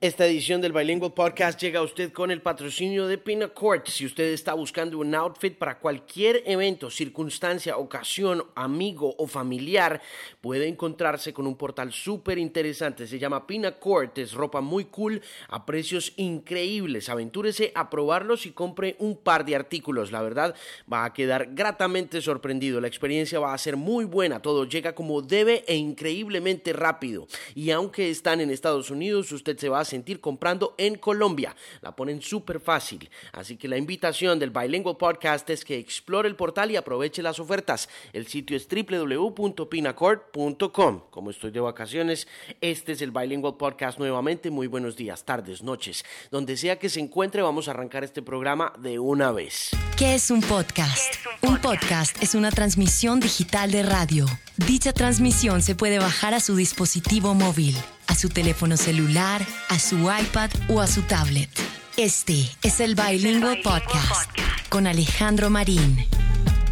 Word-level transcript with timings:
Esta 0.00 0.26
edición 0.26 0.60
del 0.60 0.72
Bilingual 0.72 1.12
Podcast 1.12 1.60
llega 1.60 1.80
a 1.80 1.82
usted 1.82 2.12
con 2.12 2.30
el 2.30 2.40
patrocinio 2.40 3.08
de 3.08 3.18
Pinacourt. 3.18 3.88
Si 3.88 4.06
usted 4.06 4.32
está 4.32 4.54
buscando 4.54 4.96
un 4.96 5.12
outfit 5.12 5.58
para 5.58 5.80
cualquier 5.80 6.44
evento, 6.46 6.88
circunstancia, 6.88 7.76
ocasión, 7.76 8.44
amigo 8.54 9.16
o 9.18 9.26
familiar, 9.26 10.00
puede 10.40 10.68
encontrarse 10.68 11.32
con 11.32 11.48
un 11.48 11.56
portal 11.56 11.92
súper 11.92 12.38
interesante. 12.38 13.08
Se 13.08 13.18
llama 13.18 13.44
Pinacourt. 13.44 14.16
Es 14.18 14.34
ropa 14.34 14.60
muy 14.60 14.84
cool 14.84 15.20
a 15.48 15.66
precios 15.66 16.12
increíbles. 16.14 17.08
Aventúrese 17.08 17.72
a 17.74 17.90
probarlos 17.90 18.46
y 18.46 18.52
compre 18.52 18.94
un 19.00 19.16
par 19.16 19.44
de 19.44 19.56
artículos. 19.56 20.12
La 20.12 20.22
verdad, 20.22 20.54
va 20.90 21.06
a 21.06 21.12
quedar 21.12 21.54
gratamente 21.54 22.22
sorprendido. 22.22 22.80
La 22.80 22.86
experiencia 22.86 23.40
va 23.40 23.52
a 23.52 23.58
ser 23.58 23.76
muy 23.76 24.04
buena. 24.04 24.42
Todo 24.42 24.64
llega 24.64 24.94
como 24.94 25.22
debe 25.22 25.64
e 25.66 25.74
increíblemente 25.74 26.72
rápido. 26.72 27.26
Y 27.56 27.72
aunque 27.72 28.10
están 28.10 28.40
en 28.40 28.50
Estados 28.50 28.92
Unidos, 28.92 29.32
usted 29.32 29.58
se 29.58 29.68
va 29.68 29.80
a 29.80 29.87
sentir 29.88 30.20
comprando 30.20 30.74
en 30.78 30.96
Colombia. 30.96 31.56
La 31.80 31.96
ponen 31.96 32.22
súper 32.22 32.60
fácil. 32.60 33.10
Así 33.32 33.56
que 33.56 33.66
la 33.68 33.76
invitación 33.76 34.38
del 34.38 34.50
Bilingual 34.50 34.96
Podcast 34.96 35.50
es 35.50 35.64
que 35.64 35.78
explore 35.78 36.28
el 36.28 36.36
portal 36.36 36.70
y 36.70 36.76
aproveche 36.76 37.22
las 37.22 37.40
ofertas. 37.40 37.88
El 38.12 38.26
sitio 38.26 38.56
es 38.56 38.68
www.pinacord.com. 38.68 41.00
Como 41.10 41.30
estoy 41.30 41.50
de 41.50 41.60
vacaciones, 41.60 42.28
este 42.60 42.92
es 42.92 43.02
el 43.02 43.10
Bilingual 43.10 43.56
Podcast 43.56 43.98
nuevamente. 43.98 44.50
Muy 44.50 44.66
buenos 44.66 44.96
días, 44.96 45.24
tardes, 45.24 45.62
noches. 45.62 46.04
Donde 46.30 46.56
sea 46.56 46.78
que 46.78 46.88
se 46.88 47.00
encuentre, 47.00 47.42
vamos 47.42 47.68
a 47.68 47.72
arrancar 47.72 48.04
este 48.04 48.22
programa 48.22 48.72
de 48.78 48.98
una 48.98 49.32
vez. 49.32 49.70
¿Qué 49.96 50.14
es 50.14 50.30
un 50.30 50.40
podcast? 50.40 50.96
Es 50.96 51.16
un, 51.16 51.24
podcast? 51.24 51.44
un 51.44 51.60
podcast 51.60 52.22
es 52.22 52.34
una 52.34 52.50
transmisión 52.50 53.20
digital 53.20 53.70
de 53.70 53.82
radio. 53.82 54.26
Dicha 54.56 54.92
transmisión 54.92 55.62
se 55.62 55.74
puede 55.74 55.98
bajar 55.98 56.34
a 56.34 56.40
su 56.40 56.56
dispositivo 56.56 57.34
móvil 57.34 57.76
a 58.08 58.14
su 58.14 58.30
teléfono 58.30 58.76
celular, 58.76 59.42
a 59.68 59.78
su 59.78 59.96
iPad 59.98 60.50
o 60.68 60.80
a 60.80 60.86
su 60.86 61.02
tablet. 61.02 61.50
Este 61.96 62.48
es 62.62 62.80
el 62.80 62.94
Bilingual 62.94 63.60
Podcast 63.62 64.30
con 64.70 64.86
Alejandro 64.86 65.50
Marín. 65.50 65.98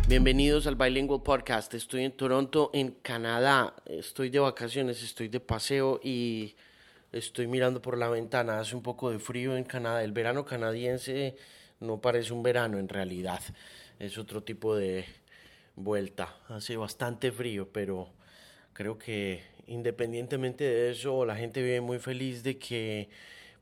Bienvenidos 0.08 0.66
al 0.66 0.76
Bilingual 0.76 1.22
Podcast. 1.22 1.74
Estoy 1.74 2.04
en 2.04 2.12
Toronto, 2.12 2.70
en 2.72 2.92
Canadá. 3.02 3.74
Estoy 3.84 4.30
de 4.30 4.38
vacaciones, 4.38 5.02
estoy 5.02 5.28
de 5.28 5.40
paseo 5.40 6.00
y 6.02 6.56
estoy 7.12 7.46
mirando 7.46 7.82
por 7.82 7.98
la 7.98 8.08
ventana. 8.08 8.58
Hace 8.58 8.74
un 8.74 8.82
poco 8.82 9.10
de 9.10 9.18
frío 9.18 9.56
en 9.56 9.64
Canadá. 9.64 10.02
El 10.02 10.12
verano 10.12 10.44
canadiense 10.44 11.36
no 11.80 12.00
parece 12.00 12.32
un 12.32 12.42
verano 12.42 12.78
en 12.78 12.88
realidad. 12.88 13.40
Es 13.98 14.16
otro 14.16 14.42
tipo 14.42 14.74
de 14.74 15.04
vuelta. 15.74 16.34
Hace 16.48 16.78
bastante 16.78 17.30
frío, 17.30 17.68
pero 17.70 18.08
creo 18.72 18.98
que 18.98 19.55
independientemente 19.66 20.64
de 20.64 20.90
eso, 20.90 21.24
la 21.24 21.36
gente 21.36 21.62
vive 21.62 21.80
muy 21.80 21.98
feliz 21.98 22.42
de 22.42 22.58
que 22.58 23.08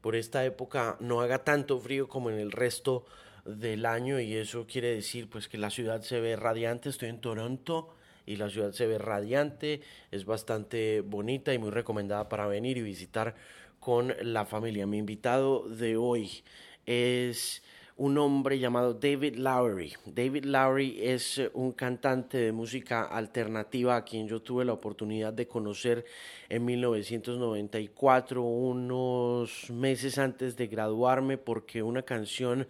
por 0.01 0.17
esta 0.17 0.45
época 0.45 0.97
no 1.01 1.21
haga 1.21 1.45
tanto 1.45 1.79
frío 1.79 2.09
como 2.09 2.31
en 2.31 2.39
el 2.39 2.53
resto 2.53 3.07
del 3.45 3.87
año 3.87 4.21
y 4.21 4.35
eso 4.35 4.67
quiere 4.67 4.95
decir 4.95 5.29
pues 5.29 5.49
que 5.49 5.59
la 5.59 5.71
ciudad 5.71 6.03
se 6.03 6.21
ve 6.21 6.37
radiante. 6.37 6.89
Estoy 6.89 7.09
en 7.09 7.21
Toronto 7.21 7.95
y 8.27 8.37
la 8.37 8.49
ciudad 8.49 8.73
se 8.73 8.87
ve 8.87 8.99
radiante, 8.99 9.81
es 10.11 10.25
bastante 10.25 11.01
bonita 11.01 11.53
y 11.53 11.59
muy 11.59 11.71
recomendada 11.71 12.29
para 12.29 12.47
venir 12.47 12.79
y 12.79 12.83
visitar 12.83 13.35
con 13.81 14.15
la 14.23 14.47
familia. 14.47 14.87
Mi 14.87 14.99
invitado 14.99 15.69
de 15.69 15.97
hoy 15.97 16.43
es 16.87 17.63
un 17.97 18.19
hombre 18.19 18.59
llamado 18.59 18.95
David 18.95 19.37
Lowery. 19.37 19.93
David 20.07 20.47
Lowery 20.47 20.99
es 21.01 21.39
eh, 21.39 21.51
un 21.55 21.73
cantante 21.73 22.39
de 22.39 22.51
música 22.51 23.05
alternativa 23.05 23.97
a 23.97 24.05
quien 24.05 24.27
yo 24.27 24.43
tuve 24.43 24.65
la 24.65 24.73
oportunidad 24.73 25.33
de 25.33 25.47
conocer 25.47 26.05
en 26.49 26.65
1994, 26.65 28.43
unos 28.43 29.71
meses 29.71 30.19
antes 30.19 30.57
de 30.57 30.67
graduarme, 30.67 31.39
porque 31.39 31.85
una 31.85 32.03
canción 32.03 32.67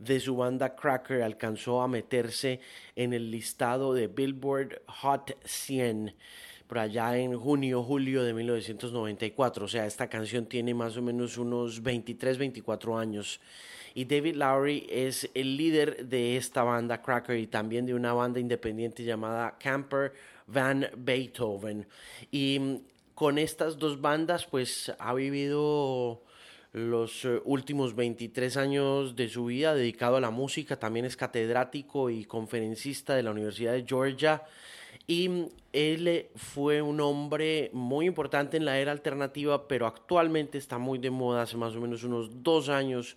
de 0.00 0.18
su 0.18 0.36
banda 0.36 0.74
Cracker 0.74 1.22
alcanzó 1.22 1.80
a 1.80 1.86
meterse 1.86 2.58
en 2.96 3.12
el 3.12 3.30
listado 3.30 3.94
de 3.94 4.08
Billboard 4.08 4.82
Hot 4.88 5.38
100 5.44 6.16
por 6.66 6.78
allá 6.78 7.16
en 7.16 7.38
junio, 7.38 7.84
julio 7.84 8.24
de 8.24 8.34
1994. 8.34 9.66
O 9.66 9.68
sea, 9.68 9.86
esta 9.86 10.08
canción 10.08 10.46
tiene 10.46 10.74
más 10.74 10.96
o 10.96 11.02
menos 11.02 11.38
unos 11.38 11.80
23, 11.80 12.38
24 12.38 12.98
años 12.98 13.40
y 13.94 14.04
David 14.06 14.34
Lowry 14.34 14.86
es 14.90 15.30
el 15.34 15.56
líder 15.56 16.06
de 16.06 16.36
esta 16.36 16.64
banda 16.64 17.00
Cracker 17.00 17.38
y 17.38 17.46
también 17.46 17.86
de 17.86 17.94
una 17.94 18.12
banda 18.12 18.40
independiente 18.40 19.04
llamada 19.04 19.56
Camper 19.58 20.12
Van 20.48 20.88
Beethoven. 20.96 21.86
Y 22.32 22.58
mm, 22.58 22.76
con 23.14 23.38
estas 23.38 23.78
dos 23.78 24.00
bandas 24.00 24.46
pues 24.46 24.92
ha 24.98 25.14
vivido 25.14 26.22
los 26.72 27.24
eh, 27.24 27.40
últimos 27.44 27.94
23 27.94 28.56
años 28.56 29.14
de 29.14 29.28
su 29.28 29.44
vida 29.46 29.76
dedicado 29.76 30.16
a 30.16 30.20
la 30.20 30.30
música, 30.30 30.76
también 30.76 31.06
es 31.06 31.16
catedrático 31.16 32.10
y 32.10 32.24
conferencista 32.24 33.14
de 33.14 33.22
la 33.22 33.30
Universidad 33.30 33.74
de 33.74 33.84
Georgia 33.86 34.42
y 35.06 35.28
mm, 35.28 35.48
él 35.72 36.26
fue 36.34 36.82
un 36.82 37.00
hombre 37.00 37.70
muy 37.72 38.06
importante 38.06 38.56
en 38.56 38.64
la 38.64 38.78
era 38.78 38.90
alternativa, 38.90 39.68
pero 39.68 39.86
actualmente 39.86 40.58
está 40.58 40.78
muy 40.78 40.98
de 40.98 41.10
moda, 41.10 41.42
hace 41.42 41.56
más 41.56 41.76
o 41.76 41.80
menos 41.80 42.02
unos 42.02 42.42
dos 42.42 42.68
años 42.68 43.16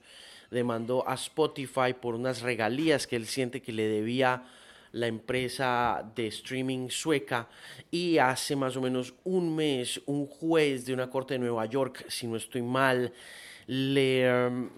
demandó 0.51 1.07
a 1.07 1.15
Spotify 1.15 1.93
por 1.99 2.15
unas 2.15 2.41
regalías 2.41 3.07
que 3.07 3.15
él 3.15 3.25
siente 3.25 3.61
que 3.61 3.71
le 3.71 3.87
debía 3.87 4.43
la 4.91 5.07
empresa 5.07 6.09
de 6.15 6.27
streaming 6.27 6.89
sueca. 6.89 7.47
Y 7.91 8.17
hace 8.17 8.55
más 8.55 8.75
o 8.75 8.81
menos 8.81 9.13
un 9.23 9.55
mes 9.55 10.01
un 10.05 10.25
juez 10.25 10.85
de 10.85 10.93
una 10.93 11.09
corte 11.09 11.35
de 11.35 11.39
Nueva 11.39 11.65
York, 11.65 12.05
si 12.07 12.27
no 12.27 12.37
estoy 12.37 12.61
mal, 12.61 13.13
le 13.67 14.47
um, 14.47 14.69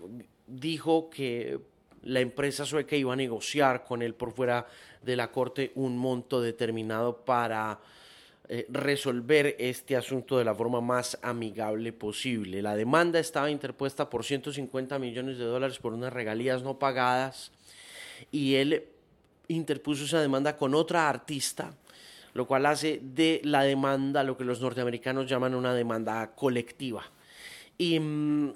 dijo 0.48 1.10
que 1.10 1.60
la 2.04 2.20
empresa 2.20 2.66
sueca 2.66 2.96
iba 2.96 3.14
a 3.14 3.16
negociar 3.16 3.84
con 3.84 4.02
él 4.02 4.14
por 4.14 4.34
fuera 4.34 4.68
de 5.02 5.16
la 5.16 5.32
corte 5.32 5.72
un 5.76 5.98
monto 5.98 6.42
determinado 6.42 7.18
para 7.24 7.80
eh, 8.52 8.66
resolver 8.68 9.56
este 9.60 9.96
asunto 9.96 10.40
de 10.40 10.44
la 10.44 10.56
forma 10.56 10.82
más 10.82 11.20
amigable 11.22 11.94
posible. 11.94 12.64
La 12.64 12.76
demanda 12.76 13.20
estaba 13.20 13.52
interpuesta 13.52 14.10
por 14.10 14.26
150 14.26 14.98
millones 14.98 15.38
de 15.38 15.46
dólares 15.46 15.78
por 15.78 15.94
unas 15.94 16.12
regalías 16.12 16.64
no 16.64 16.80
pagadas 16.80 17.52
y 18.32 18.56
él 18.56 18.86
interpuso 19.50 20.06
esa 20.06 20.20
demanda 20.20 20.58
con 20.58 20.74
otra 20.74 21.08
artista, 21.08 21.76
lo 22.34 22.48
cual 22.48 22.66
hace 22.66 23.00
de 23.04 23.40
la 23.44 23.62
demanda 23.62 24.24
lo 24.24 24.36
que 24.36 24.46
los 24.46 24.62
norteamericanos 24.62 25.30
llaman 25.30 25.54
una 25.54 25.76
demanda 25.76 26.34
colectiva. 26.34 27.04
Y 27.78 28.00
mm, 28.00 28.54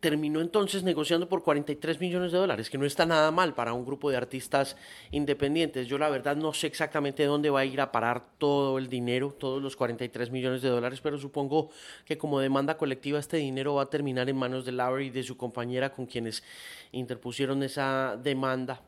terminó 0.00 0.40
entonces 0.40 0.82
negociando 0.82 1.28
por 1.28 1.42
43 1.42 2.00
millones 2.00 2.32
de 2.32 2.38
dólares, 2.38 2.70
que 2.70 2.78
no 2.78 2.86
está 2.86 3.04
nada 3.06 3.30
mal 3.30 3.54
para 3.54 3.72
un 3.72 3.84
grupo 3.84 4.10
de 4.10 4.16
artistas 4.16 4.76
independientes. 5.10 5.88
Yo 5.88 5.98
la 5.98 6.08
verdad 6.08 6.36
no 6.36 6.52
sé 6.52 6.66
exactamente 6.66 7.24
dónde 7.24 7.50
va 7.50 7.60
a 7.60 7.64
ir 7.64 7.80
a 7.80 7.90
parar 7.90 8.24
todo 8.38 8.78
el 8.78 8.88
dinero, 8.88 9.32
todos 9.32 9.62
los 9.62 9.76
43 9.76 10.30
millones 10.30 10.62
de 10.62 10.68
dólares, 10.68 11.00
pero 11.00 11.18
supongo 11.18 11.70
que 12.04 12.16
como 12.16 12.40
demanda 12.40 12.76
colectiva 12.76 13.18
este 13.18 13.38
dinero 13.38 13.74
va 13.74 13.82
a 13.82 13.90
terminar 13.90 14.28
en 14.28 14.36
manos 14.36 14.64
de 14.64 14.72
Lowry 14.72 15.06
y 15.06 15.10
de 15.10 15.22
su 15.22 15.36
compañera 15.36 15.90
con 15.92 16.06
quienes 16.06 16.42
interpusieron 16.92 17.62
esa 17.62 18.16
demanda. 18.22 18.82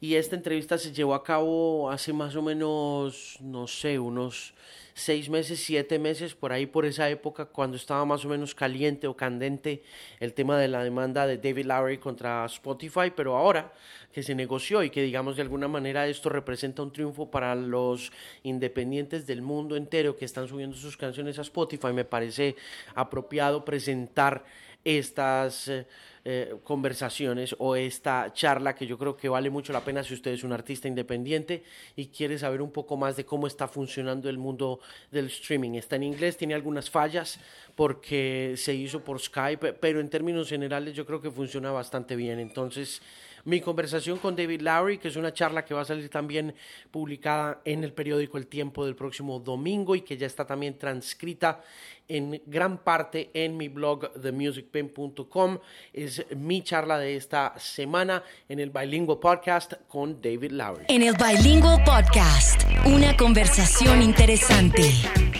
Y 0.00 0.14
esta 0.14 0.36
entrevista 0.36 0.78
se 0.78 0.92
llevó 0.92 1.14
a 1.14 1.22
cabo 1.22 1.90
hace 1.90 2.12
más 2.12 2.34
o 2.36 2.42
menos, 2.42 3.38
no 3.40 3.66
sé, 3.66 3.98
unos 3.98 4.54
seis 4.94 5.28
meses, 5.28 5.60
siete 5.60 5.98
meses, 5.98 6.34
por 6.34 6.52
ahí 6.52 6.66
por 6.66 6.86
esa 6.86 7.10
época, 7.10 7.46
cuando 7.46 7.76
estaba 7.76 8.04
más 8.04 8.24
o 8.24 8.28
menos 8.28 8.54
caliente 8.54 9.08
o 9.08 9.16
candente 9.16 9.82
el 10.20 10.32
tema 10.32 10.58
de 10.58 10.68
la 10.68 10.84
demanda 10.84 11.26
de 11.26 11.36
David 11.36 11.66
Lowery 11.66 11.98
contra 11.98 12.44
Spotify, 12.46 13.12
pero 13.14 13.36
ahora 13.36 13.72
que 14.12 14.22
se 14.22 14.36
negoció 14.36 14.84
y 14.84 14.90
que 14.90 15.02
digamos 15.02 15.34
de 15.34 15.42
alguna 15.42 15.66
manera 15.66 16.06
esto 16.06 16.28
representa 16.28 16.82
un 16.82 16.92
triunfo 16.92 17.28
para 17.28 17.56
los 17.56 18.12
independientes 18.44 19.26
del 19.26 19.42
mundo 19.42 19.76
entero 19.76 20.16
que 20.16 20.24
están 20.24 20.46
subiendo 20.46 20.76
sus 20.76 20.96
canciones 20.96 21.38
a 21.40 21.42
Spotify, 21.42 21.92
me 21.92 22.04
parece 22.04 22.54
apropiado 22.94 23.64
presentar 23.64 24.44
estas... 24.84 25.68
Eh, 25.68 25.86
eh, 26.26 26.56
conversaciones 26.64 27.54
o 27.58 27.76
esta 27.76 28.32
charla 28.32 28.74
que 28.74 28.86
yo 28.86 28.96
creo 28.96 29.14
que 29.14 29.28
vale 29.28 29.50
mucho 29.50 29.74
la 29.74 29.84
pena 29.84 30.02
si 30.02 30.14
usted 30.14 30.30
es 30.30 30.42
un 30.42 30.52
artista 30.54 30.88
independiente 30.88 31.62
y 31.96 32.06
quiere 32.06 32.38
saber 32.38 32.62
un 32.62 32.70
poco 32.70 32.96
más 32.96 33.14
de 33.16 33.26
cómo 33.26 33.46
está 33.46 33.68
funcionando 33.68 34.30
el 34.30 34.38
mundo 34.38 34.80
del 35.10 35.26
streaming. 35.26 35.72
Está 35.72 35.96
en 35.96 36.04
inglés, 36.04 36.38
tiene 36.38 36.54
algunas 36.54 36.88
fallas 36.88 37.38
porque 37.74 38.54
se 38.56 38.72
hizo 38.72 39.04
por 39.04 39.20
Skype, 39.20 39.74
pero 39.74 40.00
en 40.00 40.08
términos 40.08 40.48
generales 40.48 40.94
yo 40.94 41.04
creo 41.04 41.20
que 41.20 41.30
funciona 41.30 41.70
bastante 41.72 42.16
bien. 42.16 42.38
Entonces, 42.38 43.02
mi 43.44 43.60
conversación 43.60 44.18
con 44.18 44.36
David 44.36 44.60
Lowry, 44.60 44.98
que 44.98 45.08
es 45.08 45.16
una 45.16 45.32
charla 45.32 45.64
que 45.64 45.74
va 45.74 45.82
a 45.82 45.84
salir 45.84 46.08
también 46.08 46.54
publicada 46.90 47.60
en 47.64 47.84
el 47.84 47.92
periódico 47.92 48.38
El 48.38 48.46
Tiempo 48.46 48.84
del 48.84 48.96
próximo 48.96 49.38
domingo 49.38 49.94
y 49.94 50.00
que 50.02 50.16
ya 50.16 50.26
está 50.26 50.46
también 50.46 50.78
transcrita 50.78 51.62
en 52.08 52.42
gran 52.46 52.78
parte 52.78 53.30
en 53.34 53.56
mi 53.56 53.68
blog 53.68 54.12
themusicpen.com. 54.20 55.58
Es 55.92 56.24
mi 56.36 56.62
charla 56.62 56.98
de 56.98 57.16
esta 57.16 57.54
semana 57.58 58.22
en 58.48 58.60
el 58.60 58.70
Bilingual 58.70 59.18
Podcast 59.18 59.74
con 59.88 60.20
David 60.20 60.52
Lowry. 60.52 60.84
En 60.88 61.02
el 61.02 61.14
Bilingual 61.14 61.82
Podcast, 61.84 62.62
una 62.86 63.16
conversación 63.16 64.02
interesante. 64.02 65.33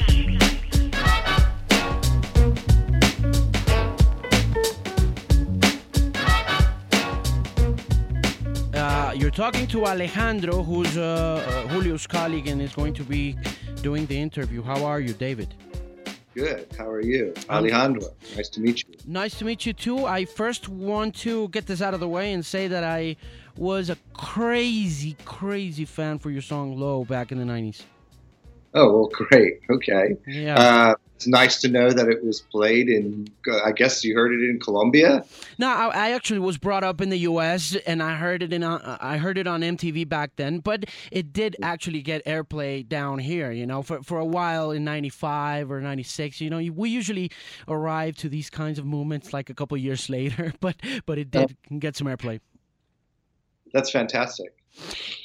Talking 9.34 9.66
to 9.66 9.84
Alejandro, 9.84 10.62
who's 10.62 10.96
uh, 10.96 11.44
uh, 11.66 11.68
Julio's 11.68 12.06
colleague 12.06 12.46
and 12.46 12.62
is 12.62 12.72
going 12.72 12.94
to 12.94 13.02
be 13.02 13.36
doing 13.82 14.06
the 14.06 14.16
interview. 14.16 14.62
How 14.62 14.84
are 14.84 15.00
you, 15.00 15.12
David? 15.12 15.52
Good. 16.34 16.68
How 16.78 16.88
are 16.88 17.00
you? 17.00 17.34
Alejandro, 17.50 18.10
nice 18.36 18.48
to 18.50 18.60
meet 18.60 18.84
you. 18.86 18.94
Nice 19.06 19.36
to 19.38 19.44
meet 19.44 19.66
you 19.66 19.72
too. 19.72 20.06
I 20.06 20.24
first 20.24 20.68
want 20.68 21.14
to 21.16 21.48
get 21.48 21.66
this 21.66 21.82
out 21.82 21.94
of 21.94 22.00
the 22.00 22.08
way 22.08 22.32
and 22.32 22.44
say 22.46 22.68
that 22.68 22.84
I 22.84 23.16
was 23.56 23.90
a 23.90 23.96
crazy, 24.12 25.16
crazy 25.24 25.84
fan 25.84 26.18
for 26.18 26.30
your 26.30 26.42
song 26.42 26.76
Low 26.78 27.04
back 27.04 27.32
in 27.32 27.38
the 27.38 27.44
90s. 27.44 27.82
Oh, 28.74 28.92
well, 28.92 29.08
great. 29.12 29.60
Okay. 29.70 30.16
Yeah. 30.26 30.58
Uh, 30.58 30.94
it's 31.24 31.30
nice 31.30 31.58
to 31.62 31.68
know 31.68 31.90
that 31.90 32.08
it 32.08 32.22
was 32.22 32.42
played 32.42 32.90
in, 32.90 33.28
I 33.64 33.72
guess 33.72 34.04
you 34.04 34.14
heard 34.14 34.32
it 34.32 34.48
in 34.48 34.60
Colombia? 34.60 35.24
No, 35.58 35.68
I, 35.68 35.86
I 35.86 36.10
actually 36.10 36.40
was 36.40 36.58
brought 36.58 36.84
up 36.84 37.00
in 37.00 37.08
the 37.08 37.20
U.S. 37.20 37.74
and 37.86 38.02
I 38.02 38.14
heard 38.14 38.42
it 38.42 38.52
in 38.52 38.62
uh, 38.62 38.98
I 39.00 39.16
heard 39.16 39.38
it 39.38 39.46
on 39.46 39.62
MTV 39.62 40.06
back 40.06 40.32
then, 40.36 40.58
but 40.58 40.84
it 41.10 41.32
did 41.32 41.56
actually 41.62 42.02
get 42.02 42.24
airplay 42.26 42.86
down 42.86 43.20
here. 43.20 43.50
You 43.52 43.66
know, 43.66 43.82
for 43.82 44.02
for 44.02 44.18
a 44.18 44.24
while 44.24 44.70
in 44.70 44.84
'95 44.84 45.70
or 45.70 45.80
'96. 45.80 46.42
You 46.42 46.50
know, 46.50 46.60
we 46.72 46.90
usually 46.90 47.30
arrive 47.68 48.16
to 48.16 48.28
these 48.28 48.50
kinds 48.50 48.78
of 48.78 48.84
movements 48.84 49.32
like 49.32 49.48
a 49.48 49.54
couple 49.54 49.78
years 49.78 50.10
later, 50.10 50.52
but 50.60 50.76
but 51.06 51.16
it 51.16 51.30
did 51.30 51.56
oh. 51.72 51.78
get 51.78 51.96
some 51.96 52.06
airplay. 52.06 52.40
That's 53.72 53.90
fantastic. 53.90 54.52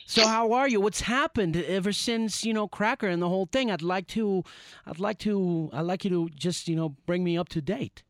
So 0.09 0.27
how 0.27 0.53
are 0.53 0.67
you? 0.67 0.81
What's 0.81 1.01
happened 1.01 1.55
ever 1.55 1.93
since 1.93 2.43
you 2.43 2.51
know 2.51 2.67
Cracker 2.67 3.07
and 3.07 3.21
the 3.21 3.29
whole 3.29 3.45
thing? 3.45 3.69
I'd 3.69 3.83
like 3.83 4.07
to, 4.07 4.43
I'd 4.87 4.99
like 4.99 5.19
to, 5.19 5.69
I'd 5.71 5.81
like 5.81 6.03
you 6.03 6.09
to 6.09 6.29
just 6.29 6.67
you 6.67 6.75
know 6.75 6.95
bring 7.05 7.23
me 7.23 7.37
up 7.37 7.47
to 7.49 7.61
date. 7.61 8.01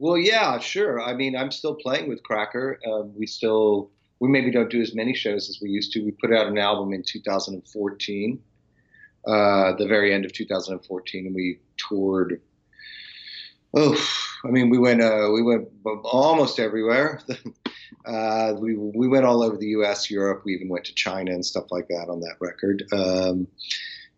Well, 0.00 0.16
yeah, 0.16 0.58
sure. 0.58 1.00
I 1.00 1.14
mean, 1.14 1.36
I'm 1.36 1.52
still 1.52 1.76
playing 1.76 2.08
with 2.08 2.24
Cracker. 2.24 2.80
Um, 2.84 3.12
we 3.16 3.28
still, 3.28 3.92
we 4.18 4.28
maybe 4.28 4.50
don't 4.50 4.70
do 4.70 4.80
as 4.80 4.92
many 4.92 5.14
shows 5.14 5.48
as 5.48 5.60
we 5.62 5.70
used 5.70 5.92
to. 5.92 6.04
We 6.04 6.10
put 6.10 6.32
out 6.32 6.48
an 6.48 6.58
album 6.58 6.92
in 6.92 7.04
2014, 7.04 8.42
uh, 9.24 9.76
the 9.76 9.86
very 9.86 10.12
end 10.12 10.24
of 10.24 10.32
2014, 10.32 11.26
and 11.26 11.34
we 11.34 11.60
toured. 11.76 12.40
Oh, 13.72 14.04
I 14.44 14.48
mean, 14.48 14.68
we 14.68 14.78
went, 14.78 15.00
uh, 15.00 15.30
we 15.32 15.42
went 15.42 15.68
almost 16.02 16.58
everywhere. 16.58 17.20
Uh, 18.04 18.54
we 18.58 18.76
we 18.76 19.08
went 19.08 19.24
all 19.24 19.42
over 19.42 19.56
the 19.56 19.68
U.S., 19.68 20.10
Europe. 20.10 20.42
We 20.44 20.54
even 20.54 20.68
went 20.68 20.84
to 20.86 20.94
China 20.94 21.32
and 21.32 21.44
stuff 21.44 21.70
like 21.70 21.88
that 21.88 22.08
on 22.08 22.20
that 22.20 22.36
record. 22.40 22.84
Um, 22.92 23.48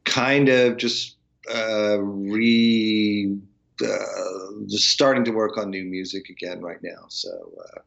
kind 0.04 0.48
of 0.48 0.76
just 0.76 1.16
uh, 1.52 1.98
re 2.00 3.36
uh, 3.82 4.66
just 4.66 4.90
starting 4.90 5.24
to 5.24 5.30
work 5.30 5.56
on 5.56 5.70
new 5.70 5.84
music 5.84 6.28
again 6.28 6.60
right 6.60 6.82
now. 6.82 7.06
So, 7.08 7.30
uh, 7.30 7.80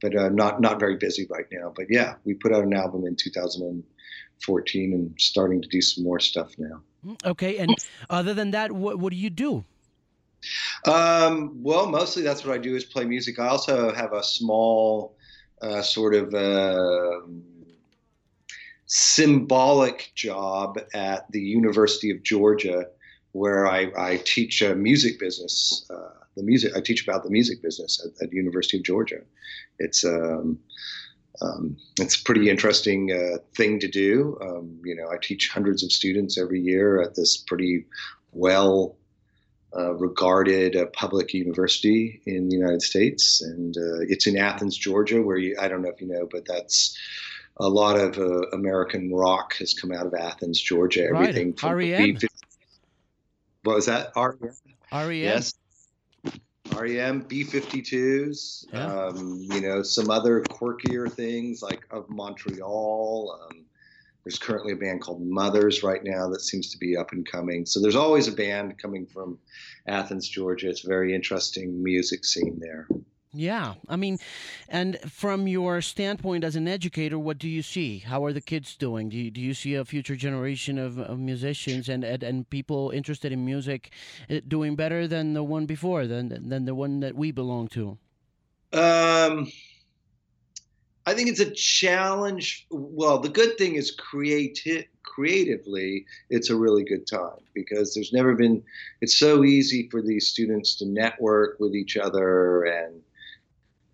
but 0.00 0.16
uh, 0.16 0.28
not 0.28 0.60
not 0.60 0.78
very 0.78 0.96
busy 0.96 1.26
right 1.30 1.46
now. 1.50 1.72
But 1.74 1.86
yeah, 1.88 2.14
we 2.24 2.34
put 2.34 2.52
out 2.52 2.64
an 2.64 2.74
album 2.74 3.06
in 3.06 3.16
2014 3.16 4.92
and 4.92 5.14
starting 5.18 5.62
to 5.62 5.68
do 5.68 5.80
some 5.80 6.04
more 6.04 6.20
stuff 6.20 6.52
now. 6.58 6.82
Mm, 7.04 7.26
okay, 7.26 7.58
and 7.58 7.74
other 8.10 8.34
than 8.34 8.52
that, 8.52 8.72
what 8.72 8.98
what 8.98 9.10
do 9.10 9.16
you 9.16 9.30
do? 9.30 9.64
Um, 10.84 11.62
well, 11.62 11.88
mostly 11.88 12.22
that's 12.22 12.44
what 12.44 12.54
I 12.54 12.58
do 12.58 12.74
is 12.74 12.84
play 12.84 13.04
music. 13.04 13.38
I 13.38 13.48
also 13.48 13.94
have 13.94 14.12
a 14.12 14.22
small 14.22 15.16
uh, 15.62 15.82
sort 15.82 16.14
of 16.14 16.34
uh, 16.34 17.20
symbolic 18.86 20.12
job 20.14 20.78
at 20.92 21.30
the 21.30 21.40
University 21.40 22.10
of 22.10 22.22
Georgia, 22.22 22.86
where 23.32 23.66
I, 23.66 23.90
I 23.96 24.20
teach 24.24 24.62
music 24.62 25.18
business. 25.18 25.86
Uh, 25.88 26.10
the 26.36 26.42
music 26.42 26.72
I 26.76 26.80
teach 26.80 27.06
about 27.06 27.24
the 27.24 27.30
music 27.30 27.62
business 27.62 28.04
at, 28.04 28.22
at 28.22 28.30
the 28.30 28.36
University 28.36 28.78
of 28.78 28.84
Georgia. 28.84 29.20
It's 29.78 30.04
um, 30.04 30.58
um, 31.40 31.76
it's 31.98 32.20
a 32.20 32.24
pretty 32.24 32.48
interesting 32.48 33.10
uh, 33.12 33.38
thing 33.56 33.80
to 33.80 33.88
do. 33.88 34.38
Um, 34.40 34.80
you 34.84 34.94
know, 34.94 35.08
I 35.10 35.16
teach 35.20 35.48
hundreds 35.48 35.82
of 35.82 35.92
students 35.92 36.38
every 36.38 36.60
year 36.60 37.00
at 37.00 37.14
this 37.14 37.36
pretty 37.36 37.86
well 38.32 38.96
uh, 39.76 39.94
regarded 39.94 40.76
uh, 40.76 40.86
public 40.92 41.32
university 41.32 42.20
in 42.26 42.48
the 42.48 42.56
United 42.56 42.82
States, 42.82 43.40
and 43.42 43.76
uh, 43.76 44.00
it's 44.08 44.26
in 44.26 44.36
Athens, 44.36 44.76
Georgia, 44.76 45.22
where 45.22 45.38
you, 45.38 45.56
I 45.60 45.68
don't 45.68 45.82
know 45.82 45.88
if 45.88 46.00
you 46.00 46.08
know, 46.08 46.28
but 46.30 46.44
that's 46.46 46.96
a 47.56 47.68
lot 47.68 47.98
of 47.98 48.18
uh, 48.18 48.48
American 48.52 49.12
rock 49.12 49.54
has 49.56 49.74
come 49.74 49.92
out 49.92 50.06
of 50.06 50.14
Athens, 50.14 50.60
Georgia. 50.60 51.04
Everything 51.04 51.48
right. 51.48 51.58
from 51.58 51.72
REM. 51.72 52.14
B- 52.14 52.28
what 53.62 53.76
was 53.76 53.86
that? 53.86 54.12
REM. 54.16 54.36
REM. 54.92 55.12
Yes. 55.12 55.54
REM, 56.74 57.24
B52s, 57.24 58.66
yeah. 58.72 58.86
um, 58.86 59.38
you 59.50 59.60
know, 59.60 59.82
some 59.82 60.10
other 60.10 60.42
quirkier 60.42 61.10
things 61.10 61.62
like 61.62 61.86
of 61.90 62.08
Montreal. 62.08 63.40
Um, 63.50 63.64
there's 64.24 64.38
currently 64.38 64.72
a 64.72 64.76
band 64.76 65.00
called 65.00 65.20
Mothers 65.22 65.82
right 65.82 66.02
now 66.04 66.28
that 66.28 66.42
seems 66.42 66.70
to 66.70 66.78
be 66.78 66.96
up 66.96 67.12
and 67.12 67.26
coming. 67.26 67.66
So 67.66 67.80
there's 67.80 67.96
always 67.96 68.28
a 68.28 68.32
band 68.32 68.78
coming 68.78 69.06
from 69.06 69.38
Athens, 69.86 70.28
Georgia. 70.28 70.68
It's 70.68 70.84
a 70.84 70.88
very 70.88 71.14
interesting 71.14 71.82
music 71.82 72.24
scene 72.24 72.58
there. 72.60 72.86
Yeah, 73.34 73.74
I 73.88 73.96
mean, 73.96 74.18
and 74.68 74.98
from 75.10 75.48
your 75.48 75.80
standpoint 75.80 76.44
as 76.44 76.54
an 76.54 76.68
educator, 76.68 77.18
what 77.18 77.38
do 77.38 77.48
you 77.48 77.62
see? 77.62 78.00
How 78.00 78.26
are 78.26 78.32
the 78.32 78.42
kids 78.42 78.76
doing? 78.76 79.08
Do 79.08 79.16
you, 79.16 79.30
do 79.30 79.40
you 79.40 79.54
see 79.54 79.74
a 79.74 79.86
future 79.86 80.16
generation 80.16 80.78
of, 80.78 80.98
of 80.98 81.18
musicians 81.18 81.88
and, 81.88 82.04
and, 82.04 82.22
and 82.22 82.50
people 82.50 82.90
interested 82.90 83.32
in 83.32 83.42
music 83.42 83.90
eh, 84.28 84.40
doing 84.46 84.76
better 84.76 85.08
than 85.08 85.32
the 85.32 85.42
one 85.42 85.64
before, 85.64 86.06
than 86.06 86.46
than 86.46 86.66
the 86.66 86.74
one 86.74 87.00
that 87.00 87.14
we 87.14 87.32
belong 87.32 87.68
to? 87.68 87.96
Um, 88.74 89.50
I 91.06 91.14
think 91.14 91.28
it's 91.28 91.40
a 91.40 91.50
challenge. 91.50 92.66
Well, 92.70 93.18
the 93.18 93.28
good 93.28 93.58
thing 93.58 93.74
is 93.74 93.96
creati- 93.96 94.86
creatively, 95.02 96.06
it's 96.30 96.48
a 96.48 96.56
really 96.56 96.84
good 96.84 97.06
time 97.06 97.40
because 97.54 97.94
there's 97.94 98.12
never 98.12 98.34
been. 98.34 98.62
It's 99.00 99.16
so 99.16 99.44
easy 99.44 99.88
for 99.90 100.00
these 100.00 100.28
students 100.28 100.76
to 100.76 100.86
network 100.86 101.58
with 101.58 101.74
each 101.74 101.96
other 101.96 102.64
and 102.64 103.02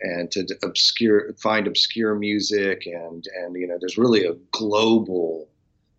and 0.00 0.30
to 0.30 0.46
obscure 0.62 1.32
find 1.34 1.66
obscure 1.66 2.14
music 2.14 2.86
and 2.86 3.24
and 3.36 3.56
you 3.56 3.66
know 3.66 3.78
there's 3.80 3.98
really 3.98 4.24
a 4.24 4.34
global 4.52 5.48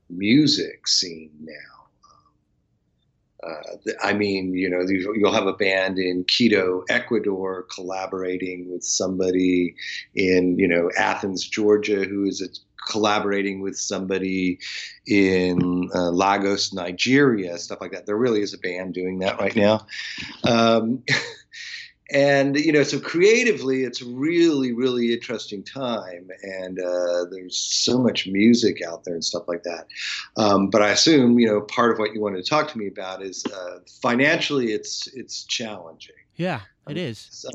music 0.09 0.87
scene 0.87 1.31
now 1.41 1.78
uh, 3.43 3.91
I 4.01 4.13
mean, 4.13 4.53
you 4.53 4.69
know, 4.69 4.81
you'll 5.15 5.33
have 5.33 5.47
a 5.47 5.53
band 5.53 5.97
in 5.97 6.25
Quito, 6.25 6.83
Ecuador, 6.89 7.65
collaborating 7.73 8.71
with 8.71 8.83
somebody 8.83 9.75
in, 10.15 10.57
you 10.59 10.67
know, 10.67 10.89
Athens, 10.97 11.47
Georgia, 11.47 12.03
who 12.03 12.25
is 12.25 12.41
collaborating 12.89 13.61
with 13.61 13.77
somebody 13.77 14.59
in 15.05 15.89
uh, 15.93 16.09
Lagos, 16.09 16.73
Nigeria, 16.73 17.57
stuff 17.57 17.79
like 17.81 17.91
that. 17.91 18.05
There 18.05 18.17
really 18.17 18.41
is 18.41 18.53
a 18.53 18.57
band 18.57 18.93
doing 18.93 19.19
that 19.19 19.39
right 19.39 19.55
now. 19.55 19.85
Um, 20.43 21.03
and 22.11 22.57
you 22.57 22.71
know 22.71 22.83
so 22.83 22.99
creatively 22.99 23.83
it's 23.83 24.01
really 24.01 24.73
really 24.73 25.13
interesting 25.13 25.63
time. 25.63 26.29
And 26.43 26.79
uh, 26.79 27.25
there's 27.31 27.57
so 27.57 27.97
much 27.97 28.27
music 28.27 28.81
out 28.81 29.03
there 29.03 29.13
and 29.13 29.23
stuff 29.23 29.43
like 29.47 29.63
that. 29.63 29.87
Um, 30.37 30.69
but 30.69 30.81
i 30.81 30.89
assume 30.89 31.39
you 31.39 31.47
know 31.47 31.61
part 31.61 31.91
of 31.91 31.99
what 31.99 32.13
you 32.13 32.21
wanted 32.21 32.43
to 32.43 32.49
talk 32.49 32.71
to 32.71 32.77
me 32.77 32.87
about 32.87 33.21
is 33.21 33.45
uh, 33.45 33.79
financially 34.01 34.73
it's 34.73 35.07
it's 35.13 35.43
challenging. 35.45 36.15
Yeah 36.35 36.61
it 36.87 36.97
is. 36.97 37.27
so, 37.31 37.49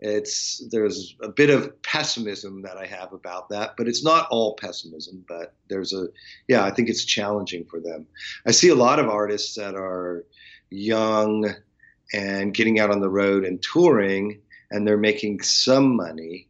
it's 0.00 0.62
there's 0.70 1.16
a 1.22 1.28
bit 1.28 1.48
of 1.48 1.80
pessimism 1.82 2.60
that 2.60 2.76
i 2.76 2.84
have 2.84 3.14
about 3.14 3.48
that 3.48 3.74
but 3.78 3.88
it's 3.88 4.04
not 4.04 4.28
all 4.30 4.54
pessimism 4.56 5.24
but 5.26 5.54
there's 5.70 5.94
a 5.94 6.06
yeah 6.48 6.62
i 6.64 6.70
think 6.70 6.90
it's 6.90 7.04
challenging 7.04 7.64
for 7.64 7.80
them. 7.80 8.06
I 8.46 8.50
see 8.50 8.68
a 8.68 8.74
lot 8.74 8.98
of 8.98 9.08
artists 9.08 9.54
that 9.54 9.74
are 9.74 10.26
young 10.70 11.54
and 12.12 12.54
getting 12.54 12.78
out 12.78 12.90
on 12.90 13.00
the 13.00 13.08
road 13.08 13.44
and 13.44 13.62
touring, 13.62 14.40
and 14.70 14.86
they're 14.86 14.96
making 14.96 15.42
some 15.42 15.96
money. 15.96 16.48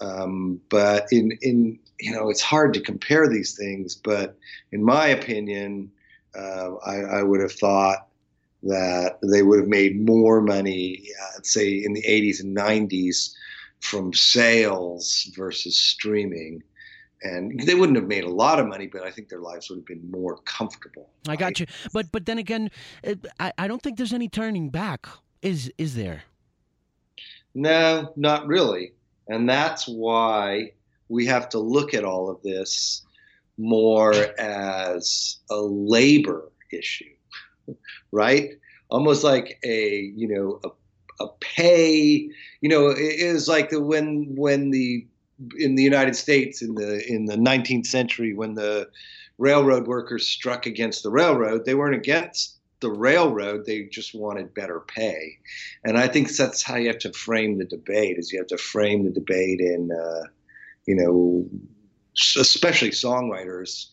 Um, 0.00 0.60
but 0.68 1.06
in 1.10 1.36
in 1.42 1.78
you 2.00 2.12
know, 2.12 2.30
it's 2.30 2.40
hard 2.40 2.74
to 2.74 2.80
compare 2.80 3.28
these 3.28 3.56
things. 3.56 3.94
But 3.94 4.36
in 4.72 4.84
my 4.84 5.08
opinion, 5.08 5.90
uh, 6.36 6.76
I, 6.76 6.96
I, 6.96 7.22
would 7.22 7.40
have 7.40 7.52
thought 7.52 8.06
that 8.62 9.18
they 9.22 9.42
would 9.42 9.58
have 9.58 9.68
made 9.68 10.00
more 10.00 10.40
money, 10.40 11.08
uh, 11.20 11.40
say 11.42 11.82
in 11.82 11.94
the 11.94 12.02
80s 12.02 12.40
and 12.40 12.56
90s, 12.56 13.34
from 13.80 14.12
sales 14.12 15.30
versus 15.34 15.76
streaming 15.76 16.62
and 17.22 17.60
they 17.60 17.74
wouldn't 17.74 17.96
have 17.96 18.06
made 18.06 18.24
a 18.24 18.30
lot 18.30 18.58
of 18.58 18.66
money, 18.66 18.86
but 18.86 19.02
I 19.02 19.10
think 19.10 19.28
their 19.28 19.40
lives 19.40 19.68
would 19.68 19.78
have 19.78 19.86
been 19.86 20.10
more 20.10 20.36
comfortable. 20.44 21.10
I 21.26 21.36
got 21.36 21.58
you, 21.60 21.66
but 21.92 22.10
but 22.12 22.26
then 22.26 22.38
again, 22.38 22.70
I 23.40 23.52
I 23.58 23.68
don't 23.68 23.82
think 23.82 23.96
there's 23.96 24.12
any 24.12 24.28
turning 24.28 24.70
back. 24.70 25.06
Is 25.42 25.72
is 25.78 25.94
there? 25.94 26.22
No, 27.54 28.12
not 28.16 28.46
really, 28.46 28.92
and 29.28 29.48
that's 29.48 29.88
why 29.88 30.72
we 31.08 31.26
have 31.26 31.48
to 31.50 31.58
look 31.58 31.94
at 31.94 32.04
all 32.04 32.30
of 32.30 32.42
this 32.42 33.02
more 33.56 34.14
as 34.38 35.38
a 35.50 35.56
labor 35.56 36.52
issue, 36.70 37.12
right? 38.12 38.50
Almost 38.90 39.24
like 39.24 39.58
a 39.64 40.12
you 40.14 40.28
know 40.28 40.60
a 40.64 40.68
a 41.20 41.28
pay. 41.40 42.30
You 42.60 42.68
know, 42.68 42.88
it 42.90 42.98
is 42.98 43.48
like 43.48 43.70
the 43.70 43.80
when 43.80 44.34
when 44.36 44.70
the 44.70 45.06
in 45.56 45.74
the 45.74 45.82
United 45.82 46.16
States 46.16 46.62
in 46.62 46.74
the 46.74 47.04
in 47.06 47.26
the 47.26 47.36
19th 47.36 47.86
century 47.86 48.34
when 48.34 48.54
the 48.54 48.88
railroad 49.38 49.86
workers 49.86 50.26
struck 50.26 50.66
against 50.66 51.02
the 51.02 51.10
railroad, 51.10 51.64
they 51.64 51.74
weren't 51.74 51.94
against 51.94 52.56
the 52.80 52.90
railroad; 52.90 53.64
they 53.66 53.84
just 53.84 54.14
wanted 54.14 54.54
better 54.54 54.80
pay. 54.80 55.38
And 55.84 55.98
I 55.98 56.08
think 56.08 56.34
that's 56.34 56.62
how 56.62 56.76
you 56.76 56.88
have 56.88 56.98
to 56.98 57.12
frame 57.12 57.58
the 57.58 57.64
debate: 57.64 58.18
is 58.18 58.32
you 58.32 58.38
have 58.38 58.48
to 58.48 58.58
frame 58.58 59.04
the 59.04 59.10
debate 59.10 59.60
in, 59.60 59.90
uh, 59.92 60.24
you 60.86 60.94
know, 60.94 61.48
especially 62.36 62.90
songwriters. 62.90 63.86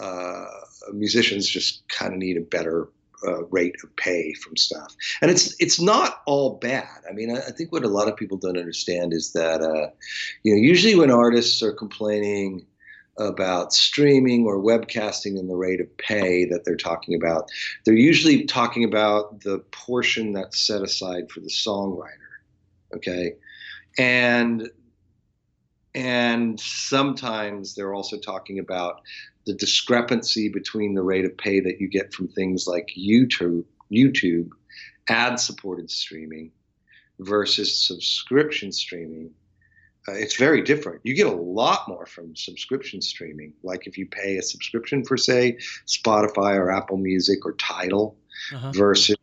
Uh, 0.00 0.46
musicians 0.92 1.46
just 1.46 1.86
kind 1.88 2.14
of 2.14 2.18
need 2.18 2.36
a 2.36 2.40
better 2.40 2.88
uh, 3.26 3.44
rate 3.46 3.76
of 3.82 3.94
pay 3.96 4.32
from 4.34 4.56
stuff. 4.56 4.94
And 5.20 5.30
it's 5.30 5.54
it's 5.60 5.80
not 5.80 6.22
all 6.26 6.58
bad. 6.58 6.88
I 7.08 7.12
mean, 7.12 7.30
I, 7.30 7.38
I 7.38 7.50
think 7.50 7.72
what 7.72 7.84
a 7.84 7.88
lot 7.88 8.08
of 8.08 8.16
people 8.16 8.38
don't 8.38 8.58
understand 8.58 9.12
is 9.12 9.32
that 9.32 9.60
uh, 9.60 9.90
you 10.42 10.54
know 10.54 10.60
usually 10.60 10.94
when 10.94 11.10
artists 11.10 11.62
are 11.62 11.72
complaining 11.72 12.66
about 13.18 13.72
streaming 13.72 14.46
or 14.46 14.56
webcasting 14.56 15.38
and 15.38 15.48
the 15.48 15.54
rate 15.54 15.80
of 15.80 15.96
pay 15.98 16.46
that 16.46 16.64
they're 16.64 16.76
talking 16.76 17.14
about, 17.14 17.50
they're 17.84 17.94
usually 17.94 18.44
talking 18.44 18.84
about 18.84 19.42
the 19.42 19.58
portion 19.70 20.32
that's 20.32 20.66
set 20.66 20.82
aside 20.82 21.30
for 21.30 21.40
the 21.40 21.50
songwriter. 21.50 22.08
Okay, 22.94 23.34
and 23.98 24.70
and 25.94 26.58
sometimes 26.60 27.74
they're 27.74 27.94
also 27.94 28.18
talking 28.18 28.58
about 28.58 29.02
the 29.46 29.54
discrepancy 29.54 30.48
between 30.48 30.94
the 30.94 31.02
rate 31.02 31.24
of 31.24 31.36
pay 31.36 31.60
that 31.60 31.80
you 31.80 31.88
get 31.88 32.14
from 32.14 32.28
things 32.28 32.66
like 32.66 32.92
YouTube, 32.96 33.64
YouTube, 33.90 34.50
ad-supported 35.08 35.90
streaming, 35.90 36.52
versus 37.18 37.86
subscription 37.86 38.72
streaming. 38.72 39.30
Uh, 40.08 40.12
it's 40.12 40.36
very 40.36 40.62
different. 40.62 41.00
You 41.04 41.14
get 41.14 41.26
a 41.26 41.32
lot 41.32 41.88
more 41.88 42.06
from 42.06 42.34
subscription 42.34 43.00
streaming. 43.02 43.52
Like 43.62 43.86
if 43.86 43.96
you 43.98 44.06
pay 44.06 44.36
a 44.36 44.42
subscription 44.42 45.04
for, 45.04 45.16
say, 45.16 45.58
Spotify 45.86 46.56
or 46.56 46.70
Apple 46.70 46.96
Music 46.96 47.44
or 47.44 47.52
Tidal, 47.52 48.16
uh-huh. 48.52 48.72
versus 48.72 49.16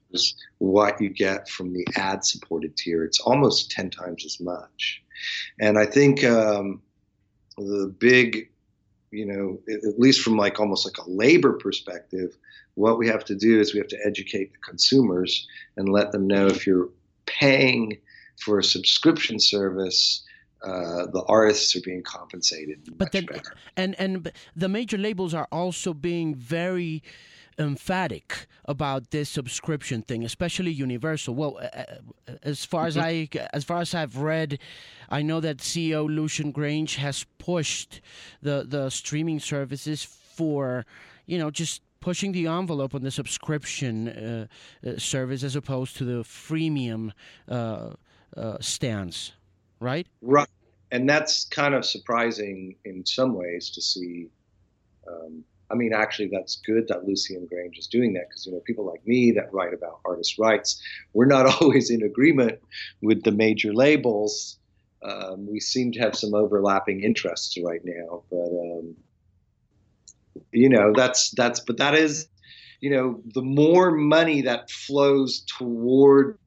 what 0.59 1.01
you 1.01 1.09
get 1.09 1.49
from 1.49 1.73
the 1.73 1.85
ad-supported 1.95 2.77
tier. 2.77 3.03
It's 3.03 3.19
almost 3.19 3.71
ten 3.71 3.89
times 3.89 4.25
as 4.25 4.39
much. 4.39 5.03
And 5.59 5.77
I 5.77 5.85
think 5.85 6.23
um, 6.23 6.81
the 7.57 7.93
big 7.99 8.49
you 9.11 9.25
know, 9.25 9.59
at 9.67 9.99
least 9.99 10.21
from 10.21 10.37
like 10.37 10.59
almost 10.59 10.85
like 10.85 10.97
a 10.97 11.09
labor 11.09 11.53
perspective, 11.53 12.37
what 12.75 12.97
we 12.97 13.07
have 13.07 13.25
to 13.25 13.35
do 13.35 13.59
is 13.59 13.73
we 13.73 13.79
have 13.79 13.87
to 13.87 13.97
educate 14.05 14.51
the 14.51 14.59
consumers 14.59 15.47
and 15.77 15.89
let 15.89 16.11
them 16.11 16.27
know 16.27 16.47
if 16.47 16.67
you're 16.67 16.89
paying 17.25 17.97
for 18.39 18.59
a 18.59 18.63
subscription 18.63 19.39
service, 19.39 20.23
uh, 20.63 21.07
the 21.07 21.23
artists 21.27 21.75
are 21.75 21.81
being 21.81 22.03
compensated. 22.03 22.97
But 22.97 23.11
then, 23.11 23.25
better. 23.25 23.53
and 23.75 23.95
and 23.99 24.31
the 24.55 24.69
major 24.69 24.97
labels 24.97 25.33
are 25.33 25.47
also 25.51 25.93
being 25.93 26.35
very 26.35 27.01
emphatic 27.59 28.47
about 28.65 29.11
this 29.11 29.29
subscription 29.29 30.01
thing, 30.01 30.23
especially 30.23 30.71
Universal. 30.71 31.35
Well, 31.35 31.59
as 32.41 32.63
far 32.63 32.87
as 32.87 32.95
mm-hmm. 32.95 33.37
I 33.37 33.47
as 33.53 33.63
far 33.63 33.81
as 33.81 33.93
I've 33.93 34.17
read, 34.17 34.59
I 35.09 35.21
know 35.21 35.39
that 35.41 35.57
CEO 35.57 36.07
Lucian 36.07 36.53
Grainge 36.53 36.95
has 36.95 37.25
pushed 37.37 38.01
the 38.41 38.65
the 38.67 38.89
streaming 38.89 39.39
services 39.39 40.03
for 40.03 40.85
you 41.25 41.37
know 41.37 41.51
just 41.51 41.81
pushing 41.99 42.31
the 42.31 42.47
envelope 42.47 42.95
on 42.95 43.03
the 43.03 43.11
subscription 43.11 44.07
uh, 44.07 44.47
uh, 44.87 44.97
service 44.97 45.43
as 45.43 45.55
opposed 45.57 45.97
to 45.97 46.05
the 46.05 46.23
freemium 46.23 47.11
uh, 47.49 47.89
uh 48.37 48.57
stance, 48.61 49.33
right? 49.81 50.07
Right, 50.21 50.47
and 50.91 51.09
that's 51.09 51.45
kind 51.45 51.73
of 51.75 51.83
surprising 51.85 52.75
in 52.85 53.05
some 53.05 53.33
ways 53.33 53.69
to 53.71 53.81
see. 53.81 54.29
Um, 55.07 55.43
I 55.71 55.75
mean, 55.75 55.93
actually, 55.93 56.29
that's 56.31 56.57
good 56.65 56.87
that 56.87 57.05
Lucian 57.05 57.47
Grainge 57.51 57.77
is 57.77 57.87
doing 57.87 58.13
that 58.13 58.29
because 58.29 58.45
you 58.45 58.51
know 58.51 58.59
people 58.59 58.85
like 58.85 59.05
me 59.05 59.31
that 59.31 59.53
write 59.53 59.73
about 59.73 59.99
artists' 60.05 60.39
rights, 60.39 60.81
we're 61.13 61.25
not 61.25 61.45
always 61.61 61.89
in 61.89 62.03
agreement 62.03 62.59
with 63.01 63.23
the 63.23 63.31
major 63.31 63.73
labels. 63.73 64.57
Um, 65.03 65.47
we 65.49 65.59
seem 65.59 65.91
to 65.93 65.99
have 65.99 66.15
some 66.15 66.33
overlapping 66.33 67.03
interests 67.03 67.57
right 67.63 67.81
now, 67.83 68.23
but 68.29 68.49
um, 68.49 68.95
you 70.51 70.69
know 70.69 70.91
that's 70.95 71.31
that's 71.31 71.59
but 71.59 71.77
that 71.77 71.95
is 71.95 72.27
you 72.81 72.89
know 72.89 73.21
the 73.33 73.41
more 73.41 73.91
money 73.91 74.41
that 74.41 74.69
flows 74.69 75.45
towards 75.57 76.37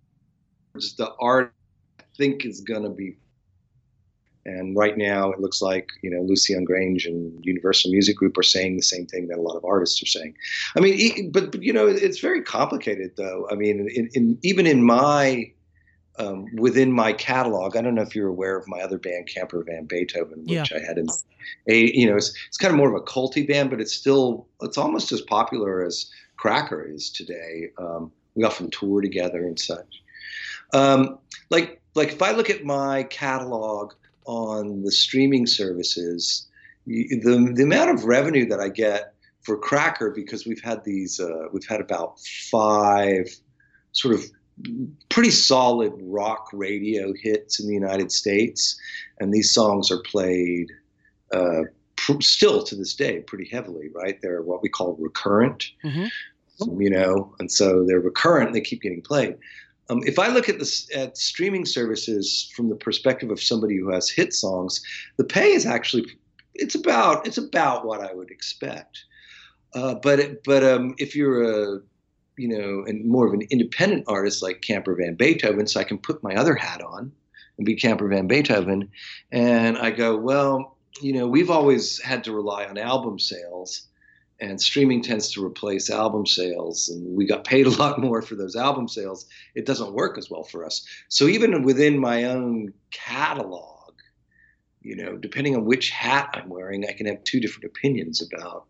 the 0.74 1.12
art, 1.20 1.54
I 2.00 2.04
think 2.16 2.44
is 2.44 2.60
going 2.60 2.82
to 2.82 2.90
be 2.90 3.16
and 4.44 4.76
right 4.76 4.98
now, 4.98 5.30
it 5.30 5.40
looks 5.40 5.62
like 5.62 5.92
you 6.02 6.10
know 6.10 6.22
Lucian 6.22 6.66
Grainge 6.66 7.06
and 7.06 7.44
Universal 7.44 7.92
Music 7.92 8.16
Group 8.16 8.36
are 8.36 8.42
saying 8.42 8.76
the 8.76 8.82
same 8.82 9.06
thing 9.06 9.28
that 9.28 9.38
a 9.38 9.42
lot 9.42 9.56
of 9.56 9.64
artists 9.64 10.02
are 10.02 10.06
saying. 10.06 10.34
I 10.76 10.80
mean, 10.80 11.30
but, 11.30 11.52
but 11.52 11.62
you 11.62 11.72
know, 11.72 11.86
it's 11.86 12.18
very 12.18 12.42
complicated, 12.42 13.12
though. 13.16 13.46
I 13.50 13.54
mean, 13.54 13.88
in, 13.94 14.10
in, 14.14 14.38
even 14.42 14.66
in 14.66 14.82
my 14.82 15.52
um, 16.18 16.46
within 16.56 16.92
my 16.92 17.12
catalog, 17.12 17.76
I 17.76 17.82
don't 17.82 17.94
know 17.94 18.02
if 18.02 18.16
you're 18.16 18.28
aware 18.28 18.56
of 18.56 18.66
my 18.66 18.80
other 18.80 18.98
band, 18.98 19.28
Camper 19.28 19.62
Van 19.62 19.84
Beethoven, 19.84 20.40
which 20.40 20.70
yeah. 20.70 20.78
I 20.78 20.80
had 20.80 20.98
in 20.98 21.06
a 21.68 21.96
you 21.96 22.10
know, 22.10 22.16
it's 22.16 22.34
it's 22.48 22.58
kind 22.58 22.72
of 22.72 22.78
more 22.78 22.88
of 22.88 23.00
a 23.00 23.04
culty 23.04 23.46
band, 23.46 23.70
but 23.70 23.80
it's 23.80 23.94
still 23.94 24.48
it's 24.60 24.78
almost 24.78 25.12
as 25.12 25.20
popular 25.20 25.84
as 25.84 26.10
Cracker 26.36 26.82
is 26.82 27.10
today. 27.10 27.70
Um, 27.78 28.10
we 28.34 28.42
often 28.42 28.70
tour 28.70 29.00
together 29.00 29.46
and 29.46 29.58
such. 29.58 30.02
Um, 30.72 31.18
like 31.50 31.80
like 31.94 32.08
if 32.08 32.22
I 32.22 32.32
look 32.32 32.50
at 32.50 32.64
my 32.64 33.04
catalog 33.04 33.92
on 34.24 34.82
the 34.82 34.92
streaming 34.92 35.46
services, 35.46 36.46
the 36.86 37.52
the 37.54 37.62
amount 37.62 37.90
of 37.90 38.04
revenue 38.04 38.46
that 38.48 38.60
I 38.60 38.68
get 38.68 39.14
for 39.42 39.56
Cracker 39.56 40.10
because 40.10 40.46
we've 40.46 40.62
had 40.62 40.84
these 40.84 41.20
uh, 41.20 41.48
we've 41.52 41.66
had 41.66 41.80
about 41.80 42.18
five 42.50 43.28
sort 43.92 44.14
of 44.14 44.24
pretty 45.08 45.30
solid 45.30 45.92
rock 46.00 46.48
radio 46.52 47.12
hits 47.20 47.60
in 47.60 47.66
the 47.66 47.74
United 47.74 48.12
States, 48.12 48.78
and 49.18 49.32
these 49.32 49.52
songs 49.52 49.90
are 49.90 50.00
played 50.02 50.70
uh, 51.32 51.62
pr- 51.96 52.20
still 52.20 52.62
to 52.62 52.76
this 52.76 52.94
day 52.94 53.20
pretty 53.20 53.48
heavily. 53.50 53.88
Right, 53.94 54.20
they're 54.22 54.42
what 54.42 54.62
we 54.62 54.68
call 54.68 54.96
recurrent. 54.98 55.70
Mm-hmm. 55.84 56.06
You 56.80 56.90
know, 56.90 57.34
and 57.40 57.50
so 57.50 57.84
they're 57.84 57.98
recurrent. 57.98 58.52
They 58.52 58.60
keep 58.60 58.82
getting 58.82 59.02
played. 59.02 59.36
Um, 59.88 60.02
if 60.04 60.18
I 60.18 60.28
look 60.28 60.48
at 60.48 60.58
this 60.58 60.88
at 60.94 61.18
streaming 61.18 61.66
services 61.66 62.50
from 62.54 62.68
the 62.68 62.76
perspective 62.76 63.30
of 63.30 63.42
somebody 63.42 63.76
who 63.76 63.90
has 63.90 64.08
hit 64.08 64.32
songs, 64.32 64.82
the 65.16 65.24
pay 65.24 65.52
is 65.52 65.66
actually 65.66 66.06
it's 66.54 66.74
about 66.74 67.26
it's 67.26 67.38
about 67.38 67.86
what 67.86 68.00
I 68.00 68.12
would 68.14 68.30
expect. 68.30 69.04
Uh, 69.74 69.94
but 69.94 70.44
but 70.44 70.62
um, 70.62 70.94
if 70.98 71.16
you're 71.16 71.42
a 71.42 71.80
you 72.36 72.48
know 72.48 72.84
and 72.86 73.04
more 73.06 73.26
of 73.26 73.34
an 73.34 73.42
independent 73.50 74.04
artist 74.08 74.42
like 74.42 74.60
Camper 74.60 74.94
Van 74.94 75.14
Beethoven, 75.14 75.66
so 75.66 75.80
I 75.80 75.84
can 75.84 75.98
put 75.98 76.22
my 76.22 76.34
other 76.34 76.54
hat 76.54 76.82
on 76.82 77.12
and 77.58 77.66
be 77.66 77.74
Camper 77.74 78.08
Van 78.08 78.26
Beethoven, 78.26 78.90
and 79.30 79.78
I 79.78 79.90
go 79.90 80.16
well, 80.16 80.76
you 81.00 81.12
know 81.12 81.26
we've 81.26 81.50
always 81.50 82.00
had 82.00 82.24
to 82.24 82.32
rely 82.32 82.64
on 82.66 82.78
album 82.78 83.18
sales 83.18 83.88
and 84.42 84.60
streaming 84.60 85.00
tends 85.02 85.30
to 85.32 85.44
replace 85.44 85.88
album 85.88 86.26
sales 86.26 86.88
and 86.88 87.16
we 87.16 87.24
got 87.24 87.44
paid 87.44 87.66
a 87.66 87.70
lot 87.82 88.00
more 88.00 88.20
for 88.20 88.34
those 88.34 88.56
album 88.56 88.88
sales. 88.88 89.26
It 89.54 89.64
doesn't 89.64 89.94
work 89.94 90.18
as 90.18 90.28
well 90.28 90.42
for 90.42 90.64
us. 90.64 90.84
So 91.08 91.26
even 91.26 91.62
within 91.62 91.98
my 91.98 92.24
own 92.24 92.72
catalog 92.90 93.72
you 94.82 94.96
know 94.96 95.16
depending 95.16 95.54
on 95.56 95.64
which 95.64 95.90
hat 95.90 96.28
i'm 96.34 96.48
wearing 96.48 96.84
i 96.88 96.92
can 96.92 97.06
have 97.06 97.22
two 97.24 97.40
different 97.40 97.64
opinions 97.64 98.22
about 98.22 98.66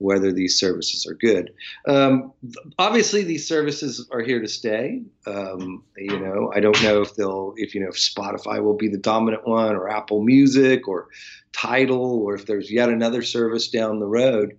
whether 0.00 0.32
these 0.32 0.58
services 0.58 1.06
are 1.06 1.14
good. 1.14 1.52
Um, 1.86 2.32
obviously 2.78 3.22
these 3.22 3.46
services 3.46 4.06
are 4.10 4.22
here 4.22 4.40
to 4.40 4.48
stay. 4.48 5.02
Um, 5.26 5.84
you 5.96 6.18
know 6.18 6.50
i 6.54 6.60
don't 6.60 6.82
know 6.82 7.02
if 7.02 7.14
they'll 7.14 7.52
if 7.56 7.74
you 7.74 7.80
know 7.82 7.88
if 7.88 7.96
spotify 7.96 8.62
will 8.62 8.76
be 8.76 8.88
the 8.88 8.98
dominant 8.98 9.46
one 9.46 9.76
or 9.76 9.90
apple 9.90 10.22
music 10.22 10.88
or 10.88 11.08
Tidal 11.52 12.22
or 12.22 12.34
if 12.34 12.46
there's 12.46 12.70
yet 12.70 12.88
another 12.88 13.22
service 13.22 13.68
down 13.68 13.98
the 13.98 14.06
road. 14.06 14.56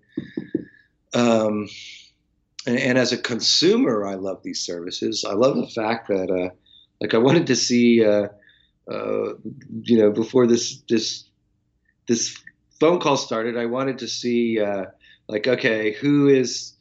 Um, 1.14 1.68
and, 2.66 2.78
and, 2.78 2.98
as 2.98 3.12
a 3.12 3.18
consumer, 3.18 4.06
I 4.06 4.16
love 4.16 4.44
these 4.44 4.62
services. 4.62 5.26
I 5.28 5.34
love 5.34 5.56
the 5.56 5.68
fact 5.68 6.08
that, 6.10 6.30
uh, 6.30 6.54
like, 7.00 7.14
I 7.14 7.18
wanted 7.18 7.48
to 7.48 7.56
see, 7.56 8.06
uh, 8.06 8.28
uh, 8.90 9.34
you 9.84 9.98
know, 9.98 10.12
before 10.12 10.48
this 10.48 10.82
this 10.88 11.26
this 12.08 12.38
phone 12.80 13.00
call 13.00 13.18
started, 13.18 13.58
I 13.58 13.66
wanted 13.66 14.00
to 14.00 14.08
see, 14.08 14.60
uh, 14.60 14.86
like, 15.32 15.48
okay, 15.48 15.94
who 15.94 16.28
is 16.28 16.74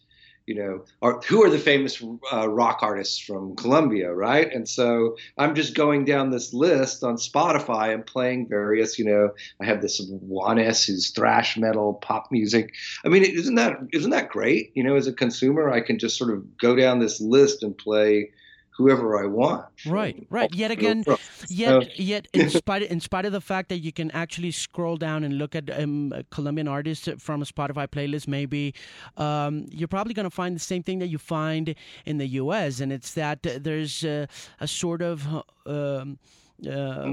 you 0.50 0.56
know, 0.56 0.84
are, 1.00 1.20
who 1.28 1.44
are 1.44 1.48
the 1.48 1.60
famous 1.60 2.02
uh, 2.32 2.48
rock 2.48 2.80
artists 2.82 3.20
from 3.20 3.54
Colombia, 3.54 4.12
right? 4.12 4.52
And 4.52 4.68
so 4.68 5.16
I'm 5.38 5.54
just 5.54 5.76
going 5.76 6.04
down 6.04 6.30
this 6.30 6.52
list 6.52 7.04
on 7.04 7.18
Spotify 7.18 7.94
and 7.94 8.04
playing 8.04 8.48
various, 8.48 8.98
you 8.98 9.04
know, 9.04 9.30
I 9.60 9.66
have 9.66 9.80
this 9.80 10.00
Juanes 10.00 10.84
who's 10.84 11.10
thrash 11.10 11.56
metal, 11.56 11.94
pop 11.94 12.32
music. 12.32 12.74
I 13.04 13.08
mean, 13.08 13.22
isn't 13.22 13.54
that 13.54 13.78
isn't 13.92 14.10
that 14.10 14.30
great? 14.30 14.72
You 14.74 14.82
know, 14.82 14.96
as 14.96 15.06
a 15.06 15.12
consumer, 15.12 15.70
I 15.70 15.82
can 15.82 16.00
just 16.00 16.18
sort 16.18 16.32
of 16.32 16.58
go 16.58 16.74
down 16.74 16.98
this 16.98 17.20
list 17.20 17.62
and 17.62 17.78
play 17.78 18.32
whoever 18.80 19.22
I 19.22 19.26
want. 19.26 19.66
Right, 19.86 20.26
right. 20.30 20.52
Yet 20.54 20.70
again, 20.70 21.04
yet 21.48 21.98
yet 21.98 22.26
in 22.32 22.48
spite 22.60 22.82
in 22.82 23.00
spite 23.00 23.26
of 23.26 23.32
the 23.32 23.40
fact 23.40 23.68
that 23.68 23.78
you 23.78 23.92
can 23.92 24.10
actually 24.12 24.50
scroll 24.50 24.96
down 24.96 25.22
and 25.22 25.36
look 25.36 25.54
at 25.54 25.70
um, 25.78 26.12
Colombian 26.30 26.66
artists 26.66 27.08
from 27.18 27.42
a 27.42 27.44
Spotify 27.44 27.86
playlist, 27.86 28.26
maybe 28.26 28.74
um, 29.16 29.66
you're 29.70 29.88
probably 29.88 30.14
going 30.14 30.24
to 30.24 30.30
find 30.30 30.56
the 30.56 30.60
same 30.60 30.82
thing 30.82 30.98
that 31.00 31.08
you 31.08 31.18
find 31.18 31.74
in 32.06 32.18
the 32.18 32.26
U.S. 32.42 32.80
and 32.80 32.92
it's 32.92 33.12
that 33.14 33.42
there's 33.42 34.02
a 34.02 34.28
sort 34.64 35.02
of 35.02 35.26
um, 35.66 36.18
uh, 36.66 37.04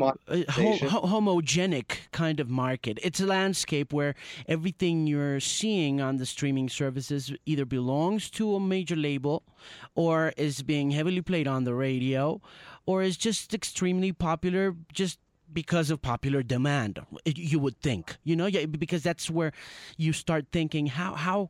ho- 0.50 1.08
homogenic 1.08 1.98
kind 2.12 2.40
of 2.40 2.50
market. 2.50 3.00
It's 3.02 3.20
a 3.20 3.26
landscape 3.26 3.94
where 3.94 4.16
everything 4.48 5.08
you're 5.08 5.40
seeing 5.40 6.02
on 6.02 6.18
the 6.18 6.26
streaming 6.26 6.70
services 6.70 7.34
either 7.46 7.66
belongs 7.66 8.30
to 8.32 8.56
a 8.56 8.60
major 8.60 8.96
label 8.96 9.44
or 9.96 10.34
is 10.38 10.62
being 10.62 10.92
heavily 10.92 11.22
played 11.22 11.48
on 11.48 11.64
the 11.64 11.74
radio 11.74 12.42
or 12.86 13.04
is 13.04 13.18
just 13.18 13.54
extremely 13.54 14.12
popular 14.12 14.76
just 14.92 15.20
because 15.54 15.90
of 15.90 16.02
popular 16.02 16.44
demand 16.44 17.00
you 17.26 17.58
would 17.58 17.80
think 17.80 18.18
you 18.26 18.36
know 18.36 18.48
yeah, 18.48 18.66
because 18.66 19.02
that's 19.02 19.30
where 19.30 19.54
you 19.96 20.12
start 20.12 20.46
thinking 20.52 20.88
how 20.88 21.14
how 21.16 21.50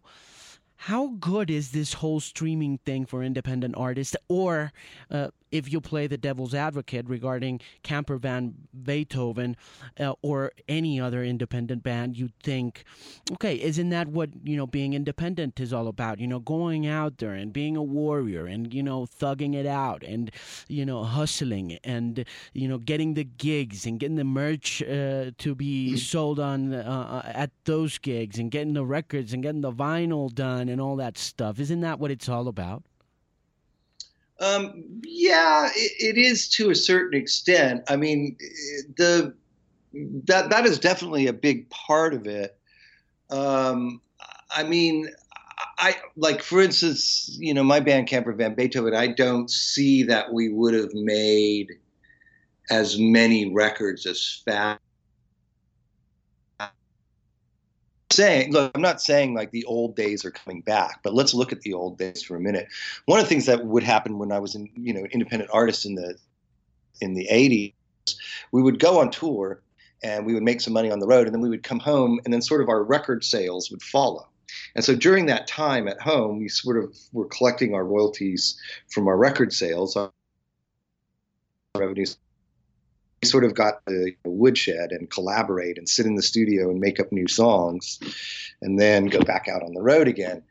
how 0.78 1.08
good 1.20 1.50
is 1.50 1.72
this 1.72 1.94
whole 1.94 2.20
streaming 2.20 2.78
thing 2.86 3.06
for 3.06 3.24
independent 3.24 3.74
artists 3.76 4.16
or 4.30 4.72
uh, 5.10 5.30
if 5.58 5.72
you 5.72 5.82
play 5.82 6.08
the 6.08 6.18
devil's 6.18 6.54
advocate 6.54 7.08
regarding 7.08 7.60
Camper 7.84 8.18
Van 8.18 8.54
Beethoven 8.84 9.58
uh, 10.00 10.14
or 10.22 10.52
any 10.68 11.00
other 11.00 11.24
independent 11.24 11.84
band, 11.84 12.18
you'd 12.18 12.38
think, 12.42 12.84
okay, 13.34 13.56
isn't 13.62 13.90
that 13.90 14.08
what 14.08 14.30
you 14.44 14.56
know 14.56 14.68
being 14.68 14.94
independent 14.94 15.60
is 15.60 15.74
all 15.74 15.88
about? 15.88 16.20
You 16.20 16.28
know, 16.28 16.40
going 16.40 16.88
out 16.88 17.18
there 17.18 17.34
and 17.34 17.52
being 17.52 17.76
a 17.76 17.84
warrior 17.84 18.46
and 18.46 18.74
you 18.74 18.84
know 18.84 19.06
thugging 19.06 19.56
it 19.56 19.66
out 19.66 20.04
and 20.04 20.32
you 20.68 20.86
know 20.86 21.04
hustling 21.04 21.78
and 21.84 22.26
you 22.54 22.68
know 22.68 22.78
getting 22.78 23.14
the 23.16 23.24
gigs 23.24 23.86
and 23.86 24.00
getting 24.00 24.16
the 24.16 24.24
merch 24.24 24.82
uh, 24.84 25.32
to 25.38 25.56
be 25.56 25.94
mm. 25.94 25.98
sold 25.98 26.40
on 26.40 26.74
uh, 26.74 27.22
uh, 27.24 27.28
at 27.28 27.52
those 27.66 27.98
gigs 27.98 28.40
and 28.40 28.52
getting 28.52 28.74
the 28.74 28.86
records 28.86 29.34
and 29.34 29.44
getting 29.44 29.62
the 29.62 29.72
vinyl 29.72 30.34
done 30.34 30.70
and 30.70 30.80
all 30.80 30.96
that 30.96 31.18
stuff. 31.18 31.60
Isn't 31.60 31.82
that 31.82 32.00
what 32.00 32.12
it's 32.12 32.30
all 32.30 32.48
about? 32.48 32.84
Um, 34.40 35.02
yeah, 35.04 35.70
it, 35.76 36.16
it 36.16 36.18
is 36.18 36.48
to 36.50 36.70
a 36.70 36.76
certain 36.76 37.20
extent. 37.20 37.84
I 37.88 37.96
mean, 37.96 38.38
the 38.98 39.34
that 40.26 40.50
that 40.50 40.66
is 40.66 40.80
definitely 40.80 41.28
a 41.28 41.34
big 41.34 41.70
part 41.70 42.14
of 42.14 42.28
it. 42.28 42.58
Um, 43.30 44.02
I 44.52 44.64
mean, 44.64 45.10
I 45.80 45.96
like 46.16 46.44
for 46.44 46.62
instance, 46.62 47.36
you 47.40 47.54
know, 47.54 47.64
my 47.64 47.80
band 47.80 48.08
Camper 48.08 48.34
Van 48.34 48.54
Beethoven. 48.54 48.96
I 48.96 49.08
don't 49.08 49.50
see 49.50 50.04
that 50.04 50.32
we 50.32 50.50
would 50.50 50.74
have 50.74 50.94
made 50.94 51.72
as 52.70 53.00
many 53.00 53.52
records 53.54 54.06
as 54.06 54.42
fast 54.46 54.82
saying, 58.18 58.52
look, 58.52 58.72
I'm 58.76 58.82
not 58.82 59.02
saying 59.02 59.34
like 59.34 59.52
the 59.52 59.64
old 59.64 59.96
days 59.96 60.26
are 60.26 60.32
coming 60.32 60.62
back, 60.62 61.00
but 61.04 61.14
let's 61.14 61.34
look 61.34 61.54
at 61.54 61.62
the 61.62 61.74
old 61.74 61.98
days 61.98 62.22
for 62.22 62.36
a 62.36 62.40
minute. 62.40 62.68
One 63.06 63.20
of 63.20 63.26
the 63.26 63.30
things 63.30 63.46
that 63.46 63.66
would 63.66 63.84
happen 63.84 64.18
when 64.18 64.34
I 64.34 64.40
was 64.40 64.56
in, 64.56 64.70
you 64.76 64.94
know, 64.94 65.06
independent 65.12 65.50
artist 65.54 65.86
in 65.86 65.96
the 65.96 66.18
in 67.00 67.14
the 67.14 67.28
80s, 67.32 67.74
we 68.52 68.62
would 68.62 68.80
go 68.80 69.00
on 69.00 69.12
tour 69.12 69.62
and 70.04 70.26
we 70.26 70.34
would 70.34 70.44
make 70.44 70.62
some 70.62 70.74
money 70.74 70.92
on 70.92 71.00
the 71.00 71.08
road, 71.08 71.28
and 71.28 71.34
then 71.34 71.42
we 71.42 71.50
would 71.50 71.64
come 71.64 71.80
home, 71.80 72.20
and 72.24 72.34
then 72.34 72.42
sort 72.42 72.62
of 72.62 72.70
our 72.70 72.84
record 72.84 73.24
sales 73.24 73.72
would 73.72 73.82
follow. 73.82 74.28
And 74.76 74.86
so 74.86 74.96
during 74.96 75.26
that 75.28 75.48
time 75.48 75.88
at 75.88 76.00
home, 76.02 76.40
we 76.40 76.50
sort 76.50 76.78
of 76.78 76.96
were 77.14 77.26
collecting 77.26 77.74
our 77.74 77.84
royalties 77.84 78.60
from 78.90 79.08
our 79.08 79.18
record 79.18 79.54
sales, 79.54 79.96
our 79.96 80.12
revenues 81.76 82.18
sort 83.24 83.44
of 83.44 83.56
got 83.56 83.84
the 83.86 84.14
woodshed 84.24 84.92
and 84.92 85.10
collaborate 85.10 85.78
and 85.78 85.90
sit 85.90 86.06
in 86.06 86.16
the 86.16 86.22
studio 86.22 86.70
and 86.70 86.80
make 86.80 87.00
up 87.00 87.12
new 87.12 87.28
songs 87.28 88.00
and 88.62 88.80
then 88.80 89.08
go 89.08 89.22
back 89.22 89.48
out 89.48 89.64
on 89.64 89.74
the 89.74 89.82
road 89.82 90.08
again. 90.08 90.44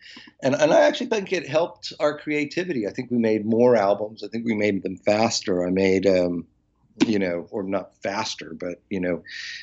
And, 0.43 0.55
and 0.55 0.73
I 0.73 0.81
actually 0.81 1.07
think 1.07 1.33
it 1.33 1.49
helped 1.49 1.93
our 2.01 2.19
creativity. 2.19 2.87
I 2.87 2.91
think 2.91 3.11
we 3.11 3.19
made 3.19 3.47
more 3.47 3.77
albums. 3.77 4.23
I 4.23 4.29
think 4.29 4.45
we 4.45 4.55
made 4.55 4.83
them 4.83 4.97
faster. 4.97 5.67
I 5.67 5.71
made, 5.71 6.07
um, 6.07 6.47
you 7.07 7.19
know, 7.19 7.47
or 7.51 7.63
not 7.63 7.97
faster, 8.03 8.53
but, 8.59 8.81
you 8.91 9.01
know, 9.01 9.23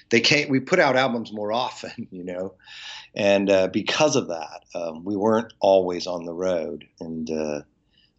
they 0.10 0.22
came, 0.22 0.50
we 0.50 0.60
put 0.60 0.80
out 0.80 0.96
albums 0.96 1.34
more 1.34 1.52
often, 1.52 2.08
you 2.12 2.24
know, 2.24 2.54
and 3.16 3.50
uh, 3.50 3.68
because 3.68 4.16
of 4.16 4.30
that, 4.30 4.63
um, 4.74 5.04
we 5.04 5.16
weren't 5.16 5.54
always 5.60 6.08
on 6.08 6.26
the 6.26 6.34
road. 6.34 6.88
And, 7.00 7.30
uh, 7.30 7.62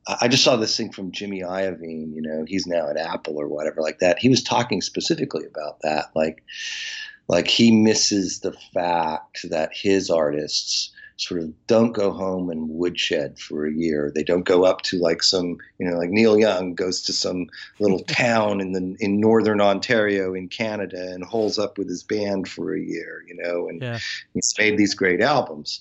I 0.07 0.29
just 0.29 0.45
saw 0.45 0.57
this 0.57 0.77
thing 0.77 0.93
from 0.93 1.13
Jimmy 1.13 1.41
Iovine, 1.41 2.15
you 2.15 2.21
know, 2.21 2.45
he's 2.47 2.67
now 2.67 2.89
at 2.89 2.97
Apple 2.97 3.41
or 3.41 3.49
whatever 3.49 3.81
like 3.81 4.01
that. 4.01 4.19
He 4.19 4.29
was 4.29 4.43
talking 4.43 4.81
specifically 4.81 5.47
about 5.47 5.81
that, 5.81 6.11
like, 6.15 6.43
like 7.27 7.49
he 7.49 7.71
misses 7.71 8.41
the 8.41 8.53
fact 8.75 9.49
that 9.49 9.71
his 9.73 10.11
artists 10.11 10.91
sort 11.17 11.41
of 11.41 11.67
don't 11.67 11.93
go 11.93 12.11
home 12.11 12.51
and 12.51 12.69
woodshed 12.69 13.39
for 13.39 13.67
a 13.67 13.73
year. 13.73 14.11
They 14.15 14.25
don't 14.25 14.45
go 14.45 14.65
up 14.65 14.83
to 14.83 14.99
like 14.99 15.23
some, 15.23 15.59
you 15.79 15.89
know, 15.89 15.97
like 15.97 16.11
Neil 16.11 16.39
Young 16.39 16.75
goes 16.75 17.03
to 17.03 17.13
some 17.13 17.47
little 17.79 18.01
town 18.09 18.61
in 18.61 18.73
the 18.73 18.97
in 19.01 19.21
northern 19.21 19.61
Ontario 19.61 20.35
in 20.35 20.49
Canada 20.49 21.13
and 21.13 21.25
holes 21.25 21.59
up 21.59 21.79
with 21.79 21.89
his 21.89 22.03
band 22.03 22.49
for 22.49 22.75
a 22.75 22.81
year, 22.81 23.25
you 23.27 23.37
know, 23.37 23.69
and 23.69 23.81
yeah. 23.81 23.99
he's 24.35 24.55
made 24.59 24.77
these 24.77 24.95
great 24.95 25.21
albums. 25.21 25.81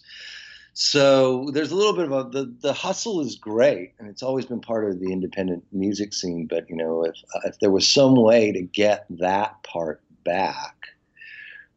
So 0.73 1.49
there's 1.53 1.71
a 1.71 1.75
little 1.75 1.93
bit 1.93 2.05
of 2.05 2.11
a 2.11 2.29
the, 2.29 2.55
the 2.61 2.73
hustle 2.73 3.21
is 3.21 3.35
great, 3.35 3.93
and 3.99 4.09
it's 4.09 4.23
always 4.23 4.45
been 4.47 4.59
part 4.59 4.89
of 4.89 4.99
the 4.99 5.11
independent 5.11 5.63
music 5.71 6.13
scene. 6.13 6.47
But 6.47 6.67
you 6.67 6.75
know, 6.75 7.03
if 7.03 7.15
if 7.45 7.59
there 7.59 7.71
was 7.71 7.87
some 7.87 8.15
way 8.15 8.51
to 8.51 8.61
get 8.61 9.05
that 9.11 9.61
part 9.61 10.01
back, 10.25 10.75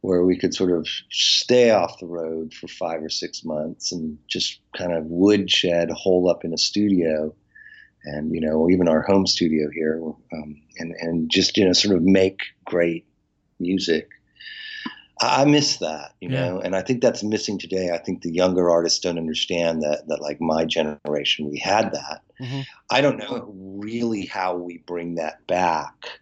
where 0.01 0.25
we 0.25 0.39
could 0.39 0.55
sort 0.55 0.73
of 0.73 0.89
stay 1.11 1.71
off 1.71 1.99
the 2.01 2.07
road 2.07 2.55
for 2.55 2.69
five 2.69 3.03
or 3.03 3.11
six 3.11 3.45
months 3.45 3.93
and 3.93 4.19
just 4.29 4.61
kind 4.75 4.93
of 4.93 5.05
woodshed, 5.05 5.91
hole 5.91 6.31
up 6.31 6.43
in 6.43 6.55
a 6.55 6.59
studio, 6.59 7.35
and 8.05 8.35
you 8.35 8.41
know, 8.41 8.71
even 8.71 8.89
our 8.89 9.03
home 9.03 9.27
studio 9.27 9.69
here, 9.75 10.01
um, 10.33 10.57
and 10.79 10.95
and 11.01 11.31
just 11.31 11.59
you 11.59 11.67
know, 11.67 11.75
sort 11.75 11.97
of 11.97 12.03
make 12.03 12.41
great 12.65 13.05
music 13.61 14.09
I 15.21 15.47
miss 15.47 15.79
that, 15.79 16.13
you 16.21 16.29
yeah. 16.29 16.47
know, 16.47 16.61
and 16.61 16.77
I 16.77 16.83
think 16.83 17.01
that's 17.01 17.23
missing 17.23 17.59
today. 17.59 17.91
I 17.91 17.99
think 17.99 18.21
the 18.21 18.31
younger 18.31 18.69
artists 18.69 19.01
don't 19.01 19.17
understand 19.17 19.83
that 19.83 20.07
that 20.09 20.21
like 20.21 20.41
my 20.41 20.67
generation 20.67 21.49
we 21.51 21.59
had 21.59 21.93
that. 21.93 22.21
Mm-hmm. 22.39 22.61
I 22.91 23.01
don't 23.01 23.17
know 23.17 23.55
really 23.57 24.27
how 24.27 24.57
we 24.57 24.79
bring 24.79 25.15
that 25.15 25.47
back, 25.47 26.21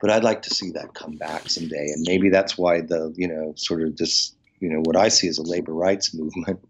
but 0.00 0.10
I'd 0.10 0.22
like 0.22 0.42
to 0.42 0.54
see 0.54 0.70
that 0.72 0.94
come 0.94 1.16
back 1.16 1.48
someday. 1.50 1.88
And 1.92 2.04
maybe 2.06 2.30
that's 2.30 2.56
why 2.56 2.82
the 2.82 3.12
you 3.16 3.26
know 3.26 3.52
sort 3.56 3.82
of 3.82 3.96
this 3.96 4.32
you 4.60 4.68
know 4.68 4.80
what 4.84 4.96
I 4.96 5.08
see 5.08 5.26
as 5.26 5.38
a 5.38 5.42
labor 5.42 5.74
rights 5.74 6.14
movement 6.14 6.60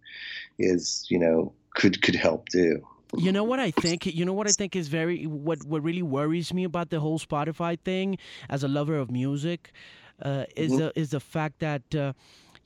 is 0.58 1.06
you 1.10 1.18
know 1.18 1.52
could 1.74 2.00
could 2.00 2.14
help 2.14 2.48
do. 2.48 2.80
You 3.18 3.32
know 3.32 3.44
what 3.44 3.60
I 3.60 3.70
think? 3.70 4.06
You 4.06 4.24
know 4.24 4.32
what 4.32 4.48
I 4.48 4.52
think 4.52 4.74
is 4.74 4.88
very 4.88 5.26
what 5.26 5.62
what 5.64 5.82
really 5.82 6.02
worries 6.02 6.54
me 6.54 6.64
about 6.64 6.88
the 6.88 7.00
whole 7.00 7.18
Spotify 7.18 7.78
thing 7.78 8.16
as 8.48 8.64
a 8.64 8.68
lover 8.68 8.96
of 8.96 9.10
music 9.10 9.72
uh, 10.22 10.44
is 10.56 10.72
mm-hmm. 10.72 10.80
the 10.80 10.98
is 10.98 11.10
the 11.10 11.20
fact 11.20 11.60
that. 11.60 11.94
Uh, 11.94 12.12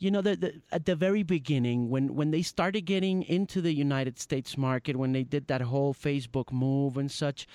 you 0.02 0.10
know, 0.10 0.22
the, 0.22 0.34
the, 0.34 0.62
at 0.72 0.86
the 0.86 0.96
very 0.96 1.22
beginning, 1.22 1.90
when, 1.90 2.14
when 2.14 2.30
they 2.30 2.40
started 2.40 2.86
getting 2.86 3.22
into 3.24 3.60
the 3.60 3.70
United 3.70 4.18
States 4.18 4.56
market, 4.56 4.96
when 4.96 5.12
they 5.12 5.24
did 5.24 5.46
that 5.48 5.60
whole 5.60 5.92
Facebook 5.92 6.50
move 6.50 6.96
and 6.96 7.10
such, 7.12 7.46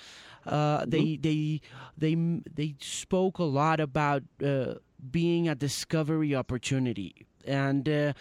uh, 0.46 0.78
mm-hmm. 0.78 0.90
they 0.90 1.16
they 1.16 1.60
they 1.98 2.14
they 2.54 2.76
spoke 2.80 3.38
a 3.38 3.42
lot 3.42 3.80
about 3.80 4.22
uh, 4.44 4.74
being 5.10 5.48
a 5.48 5.56
discovery 5.56 6.36
opportunity, 6.36 7.26
and 7.44 7.88
uh, 7.88 8.12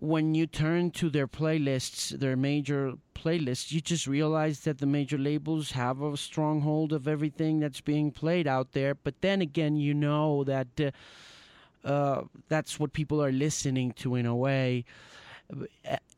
when 0.00 0.34
you 0.34 0.46
turn 0.46 0.90
to 0.90 1.10
their 1.10 1.28
playlists, 1.28 2.18
their 2.18 2.34
major 2.34 2.94
playlists, 3.14 3.70
you 3.70 3.82
just 3.82 4.06
realize 4.06 4.60
that 4.60 4.78
the 4.78 4.86
major 4.86 5.18
labels 5.18 5.72
have 5.72 6.00
a 6.00 6.16
stronghold 6.16 6.94
of 6.94 7.06
everything 7.06 7.60
that's 7.60 7.82
being 7.82 8.10
played 8.10 8.46
out 8.46 8.72
there. 8.72 8.94
But 8.94 9.20
then 9.20 9.42
again, 9.42 9.76
you 9.76 9.92
know 9.92 10.42
that 10.44 10.68
uh, 10.80 11.86
uh, 11.86 12.22
that's 12.48 12.80
what 12.80 12.94
people 12.94 13.22
are 13.22 13.30
listening 13.30 13.92
to 13.92 14.14
in 14.14 14.24
a 14.24 14.34
way. 14.34 14.86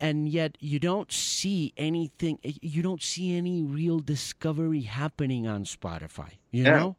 And 0.01 0.29
yet, 0.29 0.57
you 0.61 0.79
don't 0.79 1.11
see 1.11 1.73
anything, 1.77 2.38
you 2.42 2.83
don't 2.83 3.03
see 3.03 3.37
any 3.37 3.62
real 3.62 3.99
discovery 3.99 4.83
happening 4.83 5.49
on 5.49 5.64
Spotify, 5.64 6.33
you 6.53 6.64
yeah. 6.64 6.79
know? 6.79 6.97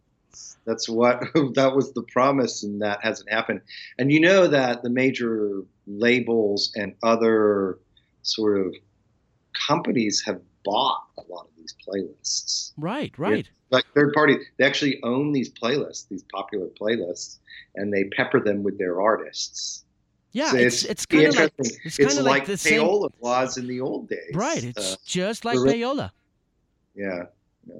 That's 0.65 0.87
what 0.89 1.21
that 1.55 1.73
was 1.75 1.93
the 1.93 2.03
promise, 2.03 2.63
and 2.63 2.81
that 2.81 3.03
hasn't 3.03 3.31
happened. 3.31 3.61
And 3.97 4.11
you 4.11 4.19
know 4.19 4.47
that 4.47 4.83
the 4.83 4.89
major 4.89 5.63
labels 5.87 6.71
and 6.75 6.95
other 7.03 7.79
sort 8.21 8.65
of 8.65 8.73
companies 9.67 10.23
have 10.25 10.39
bought 10.63 11.03
a 11.17 11.21
lot 11.29 11.45
of 11.45 11.51
these 11.57 11.75
playlists. 11.85 12.71
Right, 12.77 13.17
right. 13.17 13.49
like 13.69 13.85
third 13.93 14.13
party, 14.13 14.37
they 14.57 14.65
actually 14.65 15.01
own 15.03 15.33
these 15.33 15.51
playlists, 15.51 16.07
these 16.07 16.23
popular 16.33 16.67
playlists, 16.67 17.39
and 17.75 17.93
they 17.93 18.05
pepper 18.05 18.39
them 18.39 18.63
with 18.63 18.77
their 18.77 19.01
artists. 19.01 19.83
Yeah, 20.31 20.49
so 20.49 20.57
it's, 20.57 20.83
it's, 20.83 20.91
it's 20.91 21.05
kind 21.05 21.27
of 21.27 21.35
like 21.35 21.53
it's, 21.59 21.99
it's 21.99 22.15
like, 22.15 22.25
like 22.25 22.45
the 22.45 22.53
payola 22.53 23.11
same... 23.11 23.19
was 23.19 23.57
in 23.57 23.67
the 23.67 23.81
old 23.81 24.09
days. 24.09 24.31
Right, 24.33 24.63
it's 24.63 24.93
uh, 24.93 24.95
just 25.05 25.45
like 25.45 25.57
payola. 25.57 26.11
Yeah, 26.95 27.25
yeah. 27.67 27.75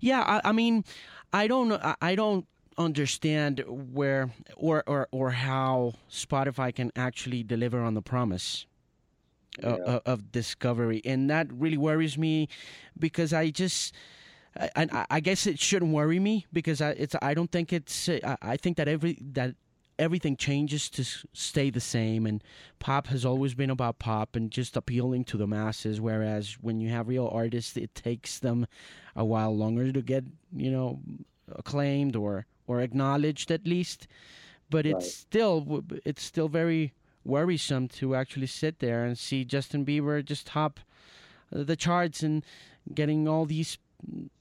Yeah, 0.00 0.22
I, 0.22 0.48
I 0.48 0.52
mean, 0.52 0.84
I 1.32 1.46
don't, 1.46 1.80
I 2.00 2.14
don't 2.14 2.46
understand 2.78 3.62
where 3.66 4.30
or, 4.56 4.82
or 4.86 5.06
or 5.10 5.30
how 5.32 5.92
Spotify 6.10 6.74
can 6.74 6.90
actually 6.96 7.42
deliver 7.42 7.80
on 7.82 7.94
the 7.94 8.02
promise. 8.02 8.66
Uh, 9.62 9.68
yeah. 9.68 9.84
Of, 9.84 10.02
of 10.06 10.32
discovery, 10.32 11.02
and 11.04 11.28
that 11.28 11.52
really 11.52 11.76
worries 11.76 12.16
me 12.16 12.48
because 12.96 13.32
I 13.32 13.50
just 13.50 13.92
and 14.76 14.90
I, 14.92 15.06
I 15.10 15.20
guess 15.20 15.44
it 15.46 15.58
shouldn't 15.58 15.92
worry 15.92 16.20
me 16.20 16.46
because 16.52 16.80
I 16.80 16.90
it's 16.90 17.16
I 17.20 17.34
don't 17.34 17.50
think 17.50 17.72
it's 17.72 18.08
I, 18.08 18.36
I 18.40 18.56
think 18.56 18.76
that 18.76 18.86
every 18.86 19.18
that 19.32 19.56
everything 20.00 20.34
changes 20.34 20.88
to 20.88 21.04
stay 21.32 21.68
the 21.70 21.80
same 21.80 22.26
and 22.26 22.42
pop 22.78 23.06
has 23.08 23.24
always 23.24 23.54
been 23.54 23.70
about 23.70 23.98
pop 23.98 24.34
and 24.34 24.50
just 24.50 24.76
appealing 24.76 25.22
to 25.22 25.36
the 25.36 25.46
masses 25.46 26.00
whereas 26.00 26.56
when 26.60 26.80
you 26.80 26.88
have 26.88 27.06
real 27.06 27.28
artists 27.32 27.76
it 27.76 27.94
takes 27.94 28.38
them 28.38 28.66
a 29.14 29.24
while 29.24 29.54
longer 29.54 29.92
to 29.92 30.00
get 30.00 30.24
you 30.56 30.70
know 30.70 30.98
acclaimed 31.54 32.16
or 32.16 32.46
or 32.66 32.80
acknowledged 32.80 33.50
at 33.50 33.66
least 33.66 34.08
but 34.70 34.86
it's 34.86 34.94
right. 34.94 35.04
still 35.04 35.84
it's 36.04 36.22
still 36.22 36.48
very 36.48 36.94
worrisome 37.24 37.86
to 37.86 38.14
actually 38.14 38.46
sit 38.46 38.78
there 38.78 39.04
and 39.04 39.18
see 39.18 39.44
Justin 39.44 39.84
Bieber 39.84 40.24
just 40.24 40.46
top 40.46 40.80
the 41.50 41.76
charts 41.76 42.22
and 42.22 42.44
getting 42.94 43.28
all 43.28 43.44
these 43.44 43.78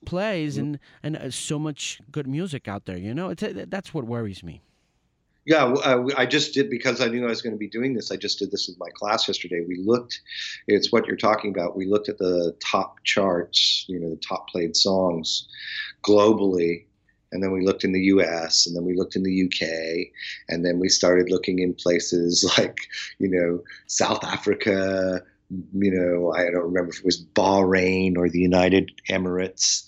plays 0.05 0.55
mm-hmm. 0.55 0.61
and 0.61 0.79
and 1.03 1.17
uh, 1.17 1.31
so 1.31 1.59
much 1.59 1.99
good 2.11 2.27
music 2.27 2.67
out 2.67 2.85
there. 2.85 2.97
You 2.97 3.13
know, 3.13 3.29
it's 3.29 3.43
uh, 3.43 3.65
that's 3.67 3.93
what 3.93 4.05
worries 4.05 4.43
me. 4.43 4.61
Yeah, 5.49 5.63
uh, 5.63 6.05
I 6.15 6.27
just 6.27 6.53
did 6.53 6.69
because 6.69 7.01
I 7.01 7.07
knew 7.07 7.25
I 7.25 7.29
was 7.29 7.41
going 7.41 7.55
to 7.55 7.57
be 7.57 7.67
doing 7.67 7.95
this. 7.95 8.11
I 8.11 8.17
just 8.17 8.37
did 8.37 8.51
this 8.51 8.67
with 8.67 8.77
my 8.77 8.89
class 8.93 9.27
yesterday. 9.27 9.65
We 9.67 9.81
looked, 9.83 10.21
it's 10.67 10.91
what 10.91 11.07
you're 11.07 11.17
talking 11.17 11.49
about. 11.49 11.75
We 11.75 11.87
looked 11.87 12.07
at 12.07 12.19
the 12.19 12.55
top 12.63 13.03
charts, 13.03 13.83
you 13.87 13.99
know, 13.99 14.11
the 14.11 14.21
top 14.21 14.47
played 14.49 14.77
songs 14.77 15.47
globally. 16.03 16.85
And 17.31 17.41
then 17.41 17.51
we 17.51 17.65
looked 17.65 17.83
in 17.83 17.93
the 17.93 18.03
US, 18.13 18.67
and 18.67 18.75
then 18.75 18.85
we 18.85 18.95
looked 18.95 19.15
in 19.15 19.23
the 19.23 19.43
UK, 19.45 20.11
and 20.49 20.63
then 20.63 20.77
we 20.77 20.87
started 20.87 21.31
looking 21.31 21.57
in 21.57 21.73
places 21.73 22.43
like, 22.59 22.77
you 23.17 23.29
know, 23.29 23.63
South 23.87 24.23
Africa, 24.23 25.23
you 25.49 25.91
know, 25.91 26.31
I 26.31 26.43
don't 26.51 26.71
remember 26.71 26.91
if 26.91 26.99
it 26.99 27.05
was 27.05 27.25
Bahrain 27.25 28.17
or 28.17 28.29
the 28.29 28.39
United 28.39 28.91
Emirates. 29.09 29.83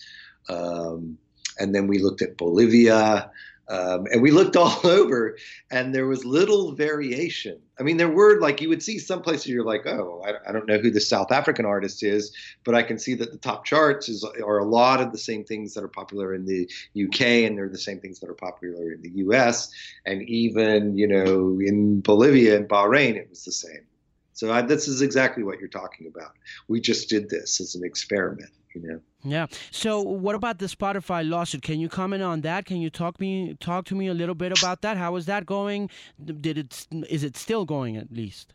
Um, 0.50 1.20
and 1.60 1.76
then 1.76 1.86
we 1.86 2.00
looked 2.00 2.24
at 2.24 2.38
Bolivia. 2.38 3.30
Um, 3.72 4.06
and 4.12 4.22
we 4.22 4.32
looked 4.32 4.56
all 4.58 4.80
over, 4.84 5.38
and 5.72 5.96
there 5.96 6.06
was 6.06 6.26
little 6.26 6.74
variation. 6.74 7.58
I 7.80 7.84
mean, 7.84 7.96
there 7.96 8.10
were 8.10 8.40
like 8.40 8.60
you 8.60 8.68
would 8.68 8.84
see 8.84 9.00
some 9.00 9.22
places 9.22 9.48
you're 9.48 9.64
like, 9.64 9.88
oh, 9.88 10.22
I, 10.26 10.50
I, 10.50 10.52
don't 10.52 10.68
know 10.68 10.78
who 10.78 10.92
the 10.92 11.00
South 11.00 11.32
African 11.32 11.66
artist 11.66 12.04
is, 12.04 12.36
but 12.66 12.76
I 12.76 12.84
can 12.84 13.00
see 13.00 13.16
that 13.16 13.32
the 13.32 13.38
top 13.38 13.64
charts 13.64 14.10
is 14.10 14.26
are 14.26 14.60
a 14.60 14.66
lot 14.66 15.00
of 15.00 15.14
the 15.14 15.18
same 15.18 15.46
things 15.46 15.74
that 15.74 15.84
are 15.86 15.88
popular 15.88 16.36
in 16.36 16.46
the 16.46 16.70
UK, 17.02 17.22
and 17.48 17.58
they're 17.58 17.70
the 17.70 17.78
same 17.78 18.02
things 18.02 18.20
that 18.20 18.30
are 18.30 18.36
popular 18.36 18.92
in 18.92 19.02
the 19.02 19.12
US, 19.26 19.72
and 20.06 20.22
even 20.24 20.98
you 20.98 21.08
know 21.08 21.58
in 21.62 22.02
Bolivia 22.02 22.58
and 22.58 22.68
Bahrain, 22.68 23.16
it 23.16 23.30
was 23.30 23.46
the 23.46 23.54
same. 23.54 23.86
So 24.34 24.52
I, 24.52 24.64
this 24.64 24.90
is 24.90 25.02
exactly 25.02 25.44
what 25.44 25.60
you're 25.60 25.70
talking 25.70 26.08
about. 26.08 26.34
We 26.68 26.82
just 26.82 27.10
did 27.10 27.30
this 27.30 27.62
as 27.62 27.76
an 27.76 27.86
experiment, 27.86 28.52
you 28.74 28.82
know. 28.82 29.00
Yeah. 29.24 29.48
So 29.72 30.02
what 30.02 30.36
about 30.36 30.60
the 30.60 30.66
Spotify 30.66 31.28
lawsuit? 31.28 31.62
Can 31.62 31.80
you 31.80 31.90
comment 31.90 32.24
on 32.24 32.42
that? 32.42 32.66
Can 32.66 32.78
you 32.78 32.90
talk 32.90 33.20
me 33.20 33.56
talk 33.60 33.86
to 33.86 33.96
me 33.96 34.08
a 34.08 34.14
little 34.14 34.36
bit 34.36 34.58
about 34.58 34.82
that? 34.82 34.98
How 34.98 35.16
is 35.16 35.26
that 35.28 35.46
going? 35.46 35.90
Did 36.24 36.58
it 36.58 36.88
is 37.10 37.24
it 37.24 37.38
still 37.38 37.66
going 37.66 37.98
at 37.98 38.12
least? 38.12 38.54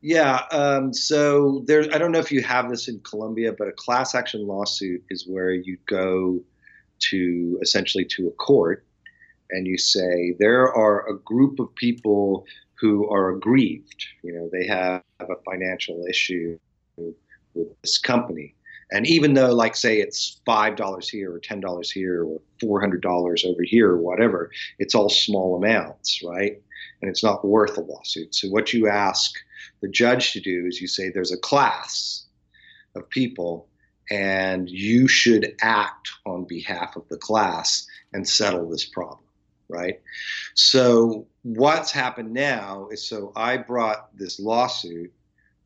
Yeah. 0.00 0.42
Um, 0.50 0.92
so 0.92 1.62
there, 1.66 1.82
I 1.94 1.96
don't 1.96 2.12
know 2.12 2.18
if 2.18 2.30
you 2.30 2.42
have 2.42 2.68
this 2.68 2.88
in 2.88 3.00
Colombia, 3.00 3.54
but 3.56 3.68
a 3.68 3.72
class 3.72 4.14
action 4.14 4.46
lawsuit 4.46 5.02
is 5.08 5.26
where 5.26 5.52
you 5.52 5.78
go 5.86 6.40
to 7.10 7.58
essentially 7.62 8.04
to 8.04 8.28
a 8.28 8.30
court 8.32 8.84
and 9.50 9.66
you 9.66 9.78
say 9.78 10.34
there 10.38 10.70
are 10.74 11.08
a 11.08 11.18
group 11.20 11.58
of 11.58 11.74
people 11.74 12.44
who 12.74 13.08
are 13.08 13.30
aggrieved. 13.30 14.04
You 14.22 14.34
know, 14.34 14.50
they 14.52 14.66
have 14.66 15.02
a 15.20 15.36
financial 15.50 16.04
issue 16.06 16.58
with 16.96 17.14
this 17.82 17.98
company. 17.98 18.54
And 18.90 19.06
even 19.06 19.34
though, 19.34 19.54
like, 19.54 19.76
say 19.76 20.00
it's 20.00 20.40
$5 20.46 21.10
here 21.10 21.34
or 21.34 21.40
$10 21.40 21.92
here 21.92 22.24
or 22.24 22.40
$400 22.62 23.44
over 23.44 23.62
here 23.62 23.90
or 23.90 23.98
whatever, 23.98 24.50
it's 24.78 24.94
all 24.94 25.08
small 25.08 25.56
amounts, 25.56 26.22
right? 26.24 26.60
And 27.00 27.10
it's 27.10 27.24
not 27.24 27.44
worth 27.44 27.76
a 27.76 27.82
lawsuit. 27.82 28.34
So, 28.34 28.48
what 28.48 28.72
you 28.72 28.88
ask 28.88 29.34
the 29.80 29.88
judge 29.88 30.32
to 30.32 30.40
do 30.40 30.66
is 30.66 30.80
you 30.80 30.88
say 30.88 31.08
there's 31.08 31.32
a 31.32 31.38
class 31.38 32.24
of 32.94 33.08
people 33.10 33.68
and 34.10 34.68
you 34.68 35.08
should 35.08 35.54
act 35.62 36.10
on 36.26 36.44
behalf 36.44 36.96
of 36.96 37.08
the 37.08 37.16
class 37.16 37.86
and 38.12 38.28
settle 38.28 38.68
this 38.68 38.84
problem 38.84 39.24
right? 39.68 40.00
So 40.54 41.26
what's 41.42 41.90
happened 41.90 42.32
now 42.32 42.88
is 42.90 43.06
so 43.08 43.32
I 43.36 43.56
brought 43.56 44.16
this 44.16 44.38
lawsuit 44.38 45.12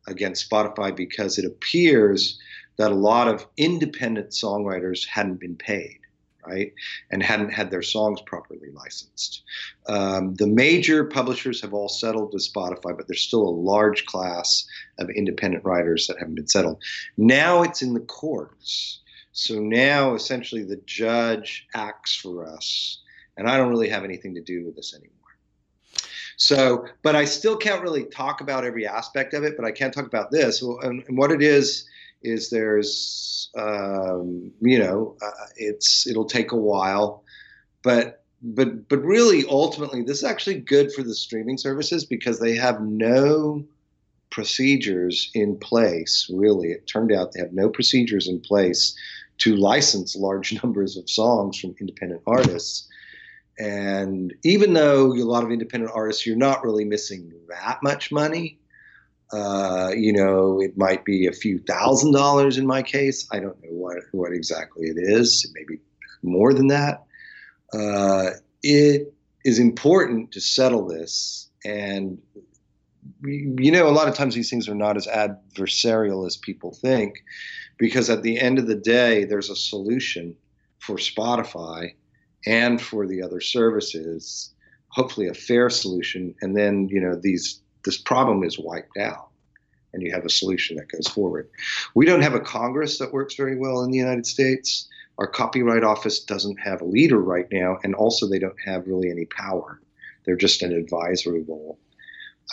against 0.07 0.49
Spotify 0.49 0.95
because 0.95 1.37
it 1.37 1.45
appears 1.45 2.39
that 2.79 2.91
a 2.91 2.95
lot 2.95 3.27
of 3.27 3.45
independent 3.57 4.29
songwriters 4.29 5.05
hadn't 5.05 5.39
been 5.39 5.55
paid. 5.55 5.99
Right, 6.47 6.73
and 7.11 7.21
hadn't 7.21 7.51
had 7.51 7.69
their 7.69 7.83
songs 7.83 8.21
properly 8.21 8.71
licensed. 8.73 9.43
Um, 9.87 10.33
the 10.35 10.47
major 10.47 11.03
publishers 11.03 11.61
have 11.61 11.73
all 11.73 11.89
settled 11.89 12.33
with 12.33 12.49
Spotify, 12.51 12.97
but 12.97 13.07
there's 13.07 13.21
still 13.21 13.47
a 13.47 13.51
large 13.51 14.05
class 14.05 14.65
of 14.97 15.09
independent 15.11 15.63
writers 15.65 16.07
that 16.07 16.17
haven't 16.17 16.35
been 16.35 16.47
settled. 16.47 16.81
Now 17.17 17.61
it's 17.61 17.83
in 17.83 17.93
the 17.93 17.99
courts. 17.99 19.01
So 19.33 19.59
now 19.59 20.15
essentially 20.15 20.63
the 20.63 20.81
judge 20.85 21.67
acts 21.75 22.15
for 22.15 22.47
us 22.47 22.99
and 23.39 23.47
I 23.49 23.55
don't 23.55 23.69
really 23.69 23.89
have 23.89 24.03
anything 24.03 24.35
to 24.35 24.41
do 24.41 24.65
with 24.65 24.75
this 24.75 24.93
anymore. 24.93 25.13
So, 26.35 26.85
but 27.03 27.15
I 27.15 27.23
still 27.23 27.55
can't 27.55 27.81
really 27.81 28.03
talk 28.03 28.41
about 28.41 28.65
every 28.65 28.85
aspect 28.85 29.33
of 29.33 29.43
it, 29.43 29.55
but 29.55 29.65
I 29.65 29.71
can 29.71 29.91
talk 29.91 30.05
about 30.05 30.29
this. 30.29 30.61
And, 30.61 31.03
and 31.07 31.17
what 31.17 31.31
it 31.31 31.41
is 31.41 31.87
is 32.21 32.49
there's, 32.49 33.49
um, 33.57 34.51
you 34.61 34.79
know, 34.79 35.15
uh, 35.21 35.45
it's 35.55 36.07
it'll 36.07 36.25
take 36.25 36.51
a 36.51 36.57
while, 36.57 37.23
but 37.83 38.23
but 38.41 38.87
but 38.87 39.01
really, 39.01 39.45
ultimately, 39.47 40.01
this 40.01 40.19
is 40.19 40.23
actually 40.23 40.59
good 40.59 40.91
for 40.93 41.03
the 41.03 41.15
streaming 41.15 41.57
services 41.57 42.05
because 42.05 42.39
they 42.39 42.55
have 42.55 42.81
no 42.81 43.65
procedures 44.31 45.31
in 45.33 45.57
place. 45.57 46.29
Really, 46.33 46.69
it 46.69 46.87
turned 46.87 47.11
out 47.11 47.33
they 47.33 47.39
have 47.39 47.53
no 47.53 47.69
procedures 47.69 48.27
in 48.27 48.39
place 48.39 48.95
to 49.39 49.55
license 49.55 50.15
large 50.15 50.53
numbers 50.63 50.97
of 50.97 51.09
songs 51.09 51.59
from 51.59 51.75
independent 51.79 52.21
artists 52.27 52.89
and 53.59 54.33
even 54.43 54.73
though 54.73 55.11
a 55.11 55.19
lot 55.23 55.43
of 55.43 55.51
independent 55.51 55.91
artists, 55.93 56.25
you're 56.25 56.37
not 56.37 56.63
really 56.63 56.85
missing 56.85 57.33
that 57.49 57.79
much 57.83 58.11
money. 58.11 58.57
Uh, 59.31 59.91
you 59.95 60.11
know, 60.11 60.59
it 60.59 60.77
might 60.77 61.05
be 61.05 61.27
a 61.27 61.31
few 61.31 61.59
thousand 61.59 62.11
dollars 62.13 62.57
in 62.57 62.65
my 62.65 62.81
case. 62.81 63.27
I 63.31 63.39
don't 63.39 63.61
know 63.63 63.69
what, 63.69 63.97
what 64.11 64.33
exactly 64.33 64.87
it 64.87 64.97
is. 64.97 65.49
maybe 65.53 65.79
more 66.23 66.53
than 66.53 66.67
that. 66.67 67.03
Uh, 67.73 68.31
it 68.63 69.13
is 69.45 69.59
important 69.59 70.31
to 70.31 70.41
settle 70.41 70.87
this. 70.87 71.49
And, 71.63 72.17
you 73.23 73.71
know, 73.71 73.87
a 73.87 73.91
lot 73.91 74.07
of 74.07 74.15
times 74.15 74.35
these 74.35 74.49
things 74.49 74.67
are 74.67 74.75
not 74.75 74.97
as 74.97 75.07
adversarial 75.07 76.25
as 76.25 76.35
people 76.35 76.73
think 76.73 77.23
because 77.77 78.09
at 78.09 78.23
the 78.23 78.39
end 78.39 78.59
of 78.59 78.67
the 78.67 78.75
day, 78.75 79.23
there's 79.25 79.49
a 79.49 79.55
solution 79.55 80.35
for 80.79 80.97
Spotify 80.97 81.93
and 82.45 82.81
for 82.81 83.07
the 83.07 83.21
other 83.21 83.41
services, 83.41 84.53
hopefully 84.89 85.27
a 85.27 85.33
fair 85.33 85.69
solution, 85.69 86.33
and 86.41 86.55
then 86.55 86.87
you 86.89 87.01
know 87.01 87.15
these 87.15 87.61
this 87.85 87.97
problem 87.97 88.43
is 88.43 88.59
wiped 88.59 88.97
out, 88.97 89.29
and 89.93 90.03
you 90.03 90.11
have 90.11 90.25
a 90.25 90.29
solution 90.29 90.77
that 90.77 90.89
goes 90.89 91.07
forward. 91.07 91.49
We 91.95 92.05
don't 92.05 92.21
have 92.21 92.35
a 92.35 92.39
Congress 92.39 92.99
that 92.99 93.13
works 93.13 93.35
very 93.35 93.57
well 93.57 93.83
in 93.83 93.91
the 93.91 93.97
United 93.97 94.25
States. 94.25 94.87
Our 95.17 95.27
copyright 95.27 95.83
office 95.83 96.19
doesn't 96.19 96.59
have 96.59 96.81
a 96.81 96.85
leader 96.85 97.19
right 97.19 97.47
now, 97.51 97.77
and 97.83 97.95
also 97.95 98.27
they 98.27 98.39
don't 98.39 98.59
have 98.65 98.87
really 98.87 99.09
any 99.09 99.25
power. 99.25 99.81
They're 100.25 100.35
just 100.35 100.61
an 100.61 100.73
advisory 100.73 101.43
role. 101.43 101.79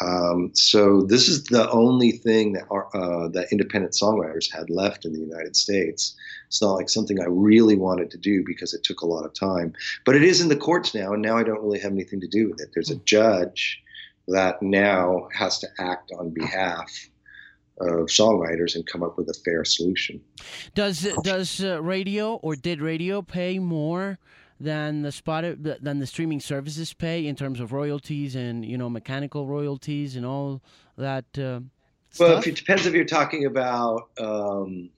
Um, 0.00 0.50
so 0.54 1.02
this 1.02 1.26
is 1.26 1.44
the 1.44 1.70
only 1.70 2.12
thing 2.12 2.52
that 2.52 2.64
our, 2.70 2.88
uh, 2.94 3.28
that 3.28 3.50
independent 3.50 3.94
songwriters 3.94 4.52
had 4.52 4.68
left 4.68 5.06
in 5.06 5.12
the 5.12 5.20
United 5.20 5.56
States. 5.56 6.14
It's 6.48 6.60
not 6.60 6.74
like 6.74 6.90
something 6.90 7.18
I 7.20 7.26
really 7.28 7.76
wanted 7.76 8.10
to 8.10 8.18
do 8.18 8.44
because 8.44 8.74
it 8.74 8.84
took 8.84 9.00
a 9.00 9.06
lot 9.06 9.24
of 9.24 9.32
time, 9.32 9.72
but 10.04 10.14
it 10.14 10.22
is 10.22 10.40
in 10.40 10.48
the 10.48 10.56
courts 10.56 10.94
now, 10.94 11.12
and 11.14 11.22
now 11.22 11.38
I 11.38 11.44
don't 11.44 11.62
really 11.62 11.80
have 11.80 11.92
anything 11.92 12.20
to 12.20 12.28
do 12.28 12.50
with 12.50 12.60
it. 12.60 12.70
There's 12.74 12.90
a 12.90 12.96
judge 12.96 13.82
that 14.28 14.62
now 14.62 15.28
has 15.32 15.58
to 15.60 15.68
act 15.78 16.12
on 16.18 16.30
behalf 16.30 17.08
of 17.78 18.06
songwriters 18.06 18.74
and 18.74 18.86
come 18.86 19.02
up 19.02 19.18
with 19.18 19.28
a 19.28 19.34
fair 19.44 19.64
solution. 19.64 20.20
Does 20.74 21.06
does 21.22 21.62
uh, 21.62 21.82
radio 21.82 22.34
or 22.36 22.56
did 22.56 22.80
radio 22.80 23.22
pay 23.22 23.58
more? 23.58 24.18
than 24.58 25.02
the 25.02 25.12
spot 25.12 25.44
than 25.58 25.98
the 25.98 26.06
streaming 26.06 26.40
services 26.40 26.94
pay 26.94 27.26
in 27.26 27.36
terms 27.36 27.60
of 27.60 27.72
royalties 27.72 28.34
and 28.34 28.64
you 28.64 28.78
know 28.78 28.88
mechanical 28.88 29.46
royalties 29.46 30.16
and 30.16 30.24
all 30.24 30.62
that. 30.96 31.26
Uh, 31.36 31.60
well, 32.18 32.38
it 32.38 32.56
depends 32.56 32.86
if 32.86 32.94
you're 32.94 33.04
talking 33.04 33.44
about. 33.44 34.08
Um, 34.18 34.88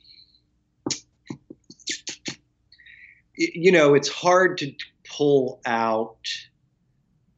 you 3.35 3.73
know, 3.73 3.95
it's 3.95 4.09
hard 4.09 4.59
to 4.59 4.73
pull 5.09 5.61
out 5.65 6.29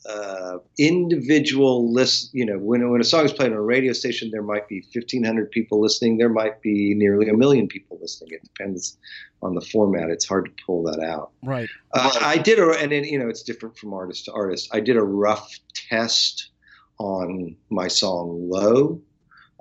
uh, 0.08 0.58
individual 0.78 1.92
list. 1.92 2.30
You 2.32 2.46
know, 2.46 2.58
when 2.58 2.88
when 2.90 3.00
a 3.00 3.04
song 3.04 3.24
is 3.24 3.32
played 3.32 3.52
on 3.52 3.58
a 3.58 3.62
radio 3.62 3.92
station, 3.92 4.30
there 4.30 4.42
might 4.42 4.68
be 4.68 4.80
fifteen 4.92 5.24
hundred 5.24 5.50
people 5.50 5.80
listening. 5.80 6.18
There 6.18 6.28
might 6.28 6.62
be 6.62 6.94
nearly 6.94 7.28
a 7.28 7.34
million 7.34 7.68
people 7.68 7.98
listening. 8.00 8.34
It 8.34 8.42
depends 8.44 8.96
on 9.42 9.54
the 9.54 9.60
format. 9.60 10.10
It's 10.10 10.26
hard 10.26 10.46
to 10.46 10.64
pull 10.64 10.82
that 10.84 11.00
out. 11.00 11.32
Right. 11.42 11.68
Uh, 11.92 12.12
I 12.20 12.38
did 12.38 12.58
a, 12.58 12.70
and 12.70 12.92
it, 12.92 13.06
you 13.06 13.18
know, 13.18 13.28
it's 13.28 13.42
different 13.42 13.76
from 13.76 13.92
artist 13.92 14.26
to 14.26 14.32
artist. 14.32 14.68
I 14.72 14.80
did 14.80 14.96
a 14.96 15.02
rough 15.02 15.50
test 15.74 16.50
on 16.98 17.56
my 17.70 17.88
song 17.88 18.48
"Low." 18.50 19.00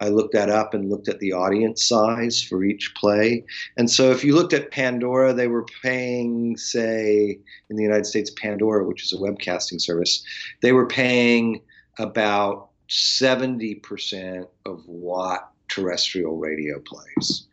I 0.01 0.09
looked 0.09 0.33
that 0.33 0.49
up 0.49 0.73
and 0.73 0.89
looked 0.89 1.07
at 1.07 1.19
the 1.19 1.33
audience 1.33 1.85
size 1.85 2.41
for 2.41 2.63
each 2.63 2.93
play. 2.95 3.45
And 3.77 3.89
so 3.89 4.11
if 4.11 4.23
you 4.23 4.35
looked 4.35 4.53
at 4.53 4.71
Pandora, 4.71 5.33
they 5.33 5.47
were 5.47 5.65
paying, 5.81 6.57
say, 6.57 7.39
in 7.69 7.75
the 7.75 7.83
United 7.83 8.05
States, 8.05 8.31
Pandora, 8.31 8.85
which 8.85 9.03
is 9.03 9.13
a 9.13 9.17
webcasting 9.17 9.81
service, 9.81 10.23
they 10.61 10.71
were 10.71 10.87
paying 10.87 11.61
about 11.97 12.69
70% 12.89 14.47
of 14.65 14.83
what 14.85 15.49
terrestrial 15.67 16.37
radio 16.37 16.79
plays. 16.79 17.47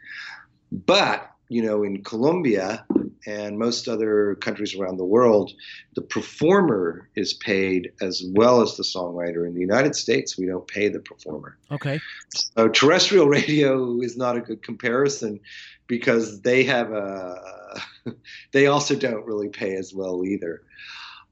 But, 0.73 1.31
you 1.49 1.63
know, 1.63 1.83
in 1.83 2.03
Colombia, 2.03 2.85
and 3.27 3.59
most 3.59 3.89
other 3.89 4.37
countries 4.37 4.75
around 4.77 4.97
the 4.97 5.05
world, 5.05 5.53
the 5.95 6.03
performer 6.03 7.09
is 7.17 7.35
paid 7.35 7.93
as 8.01 8.23
well 8.35 8.63
as 8.63 8.77
the 8.77 8.85
songwriter. 8.85 9.47
In 9.47 9.55
the 9.55 9.61
United 9.61 9.97
States, 9.97 10.39
we 10.39 10.47
don't 10.47 10.67
pay 10.67 10.89
the 10.89 11.01
performer. 11.01 11.59
Okay. 11.71 12.01
So 12.57 12.69
terrestrial 12.69 13.27
radio 13.29 14.01
is 14.01 14.17
not 14.17 14.37
a 14.37 14.41
good 14.41 14.63
comparison 14.63 15.41
because 15.89 16.41
they 16.43 16.65
have 16.65 16.93
a, 16.93 17.81
they 18.53 18.69
also 18.69 18.95
don't 18.95 19.27
really 19.27 19.49
pay 19.49 19.75
as 19.75 19.93
well 19.93 20.25
either. 20.25 20.63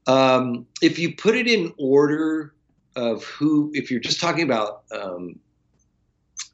Um, 0.07 0.67
if 0.81 0.99
you 0.99 1.15
put 1.15 1.35
it 1.35 1.47
in 1.47 1.73
order 1.77 2.53
of 2.95 3.23
who, 3.23 3.71
if 3.73 3.89
you're 3.89 3.99
just 3.99 4.19
talking 4.19 4.43
about 4.43 4.83
um, 4.91 5.39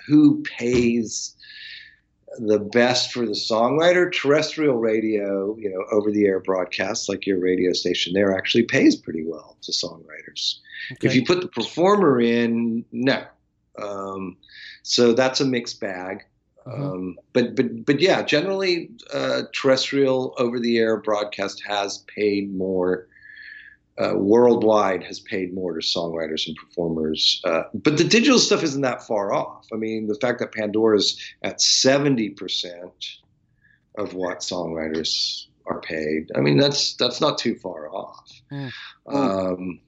who 0.07 0.43
pays 0.43 1.35
the 2.39 2.59
best 2.59 3.11
for 3.11 3.25
the 3.25 3.33
songwriter. 3.33 4.11
Terrestrial 4.11 4.77
radio, 4.77 5.55
you 5.57 5.69
know, 5.69 5.83
over 5.91 6.11
the 6.11 6.25
air 6.25 6.39
broadcasts 6.39 7.09
like 7.09 7.25
your 7.25 7.39
radio 7.39 7.73
station 7.73 8.13
there 8.13 8.35
actually 8.35 8.63
pays 8.63 8.95
pretty 8.95 9.25
well 9.25 9.57
to 9.61 9.71
songwriters. 9.71 10.59
Okay. 10.93 11.07
If 11.07 11.15
you 11.15 11.25
put 11.25 11.41
the 11.41 11.47
performer 11.47 12.19
in, 12.21 12.85
no. 12.91 13.23
Um, 13.81 14.37
so 14.83 15.13
that's 15.13 15.41
a 15.41 15.45
mixed 15.45 15.79
bag. 15.79 16.23
Uh-huh. 16.65 16.91
Um, 16.91 17.17
but 17.33 17.55
but 17.55 17.85
but 17.85 17.99
yeah, 17.99 18.21
generally, 18.21 18.91
uh, 19.13 19.43
terrestrial 19.53 20.35
over 20.37 20.59
the 20.59 20.77
air 20.77 20.97
broadcast 20.97 21.63
has 21.65 21.99
paid 21.99 22.55
more 22.55 23.07
uh, 23.97 24.13
worldwide 24.15 25.03
has 25.03 25.19
paid 25.19 25.53
more 25.53 25.73
to 25.73 25.79
songwriters 25.79 26.47
and 26.47 26.55
performers. 26.55 27.41
Uh, 27.43 27.63
but 27.73 27.97
the 27.97 28.03
digital 28.03 28.39
stuff 28.39 28.63
isn't 28.63 28.81
that 28.81 29.05
far 29.05 29.33
off. 29.33 29.67
I 29.73 29.75
mean, 29.75 30.07
the 30.07 30.15
fact 30.15 30.39
that 30.39 30.53
Pandora's 30.53 31.19
at 31.43 31.59
70% 31.59 32.91
of 33.95 34.13
what 34.13 34.39
songwriters 34.39 35.47
are 35.65 35.81
paid, 35.81 36.31
I 36.35 36.39
mean, 36.39 36.57
that's 36.57 36.95
that's 36.95 37.21
not 37.21 37.37
too 37.37 37.55
far 37.55 37.93
off. 37.93 38.41
Mm. 38.51 38.71
Um, 39.07 39.79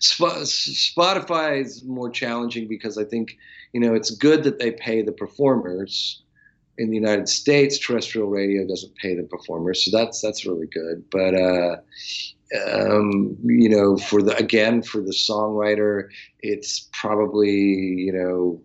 Spotify 0.00 1.60
is 1.60 1.84
more 1.84 2.10
challenging 2.10 2.68
because 2.68 2.96
I 2.96 3.04
think, 3.04 3.36
you 3.72 3.80
know, 3.80 3.94
it's 3.94 4.10
good 4.10 4.44
that 4.44 4.58
they 4.58 4.72
pay 4.72 5.02
the 5.02 5.12
performers 5.12 6.22
in 6.80 6.88
the 6.88 6.96
United 6.96 7.28
States, 7.28 7.78
terrestrial 7.78 8.28
radio 8.28 8.66
doesn't 8.66 8.94
pay 8.96 9.14
the 9.14 9.22
performers, 9.24 9.84
so 9.84 9.96
that's 9.96 10.20
that's 10.22 10.46
really 10.46 10.66
good. 10.66 11.04
But 11.10 11.34
uh, 11.34 11.76
um, 12.72 13.36
you 13.44 13.68
know, 13.68 13.98
for 13.98 14.22
the 14.22 14.34
again 14.36 14.82
for 14.82 15.02
the 15.02 15.12
songwriter, 15.12 16.08
it's 16.40 16.88
probably 16.92 17.50
you 17.50 18.12
know. 18.12 18.62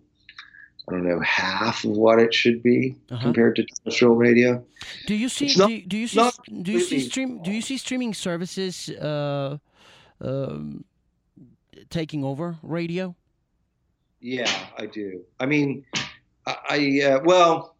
I 0.88 0.92
don't 0.92 1.02
know 1.02 1.18
half 1.18 1.82
of 1.82 1.90
what 1.90 2.20
it 2.20 2.32
should 2.32 2.62
be 2.62 2.94
uh-huh. 3.10 3.20
compared 3.20 3.56
to 3.56 3.64
terrestrial 3.64 4.14
radio. 4.14 4.64
Do 5.08 5.16
you 5.16 5.28
see? 5.28 5.52
Not, 5.56 5.66
do, 5.66 5.74
you, 5.74 5.82
do 5.82 5.96
you 5.96 6.06
see? 6.06 6.30
Do 6.62 6.70
you 6.70 6.80
see 6.80 7.00
stream? 7.00 7.42
Do 7.42 7.50
you 7.50 7.60
see 7.60 7.76
streaming 7.76 8.14
services 8.14 8.88
uh, 8.90 9.58
um, 10.20 10.84
taking 11.90 12.22
over 12.22 12.54
radio? 12.62 13.16
Yeah, 14.20 14.48
I 14.78 14.86
do. 14.86 15.24
I 15.40 15.46
mean, 15.46 15.84
I, 16.46 16.56
I 16.70 17.02
uh, 17.02 17.20
well, 17.24 17.75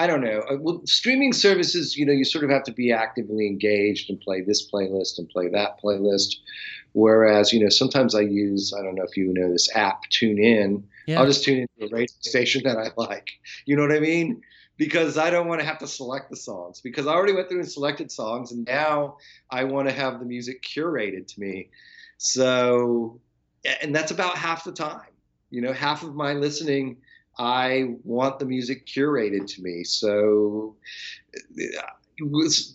I 0.00 0.06
don't 0.06 0.22
know. 0.22 0.42
Uh, 0.50 0.56
well, 0.58 0.80
streaming 0.86 1.34
services, 1.34 1.94
you 1.94 2.06
know, 2.06 2.12
you 2.14 2.24
sort 2.24 2.42
of 2.42 2.48
have 2.48 2.62
to 2.62 2.72
be 2.72 2.90
actively 2.90 3.46
engaged 3.46 4.08
and 4.08 4.18
play 4.18 4.40
this 4.40 4.66
playlist 4.66 5.18
and 5.18 5.28
play 5.28 5.48
that 5.48 5.78
playlist. 5.78 6.36
Whereas, 6.92 7.52
you 7.52 7.60
know, 7.60 7.68
sometimes 7.68 8.14
I 8.14 8.22
use, 8.22 8.72
I 8.72 8.82
don't 8.82 8.94
know 8.94 9.02
if 9.02 9.14
you 9.14 9.30
know 9.30 9.52
this 9.52 9.68
app, 9.76 10.04
TuneIn. 10.10 10.84
Yeah. 11.06 11.20
I'll 11.20 11.26
just 11.26 11.44
tune 11.44 11.66
into 11.78 11.92
a 11.92 11.94
radio 11.94 12.14
station 12.20 12.62
that 12.64 12.78
I 12.78 12.88
like. 12.96 13.28
You 13.66 13.76
know 13.76 13.82
what 13.82 13.92
I 13.92 14.00
mean? 14.00 14.40
Because 14.78 15.18
I 15.18 15.28
don't 15.28 15.48
want 15.48 15.60
to 15.60 15.66
have 15.66 15.76
to 15.80 15.86
select 15.86 16.30
the 16.30 16.36
songs 16.36 16.80
because 16.80 17.06
I 17.06 17.12
already 17.12 17.34
went 17.34 17.50
through 17.50 17.60
and 17.60 17.70
selected 17.70 18.10
songs 18.10 18.52
and 18.52 18.66
now 18.66 19.18
I 19.50 19.64
want 19.64 19.86
to 19.90 19.94
have 19.94 20.18
the 20.18 20.24
music 20.24 20.62
curated 20.62 21.26
to 21.34 21.40
me. 21.40 21.68
So, 22.16 23.20
and 23.82 23.94
that's 23.94 24.12
about 24.12 24.38
half 24.38 24.64
the 24.64 24.72
time. 24.72 25.12
You 25.50 25.60
know, 25.60 25.74
half 25.74 26.02
of 26.04 26.14
my 26.14 26.32
listening– 26.32 26.96
I 27.40 27.94
want 28.04 28.38
the 28.38 28.44
music 28.44 28.84
curated 28.84 29.46
to 29.54 29.62
me. 29.62 29.82
So 29.82 30.76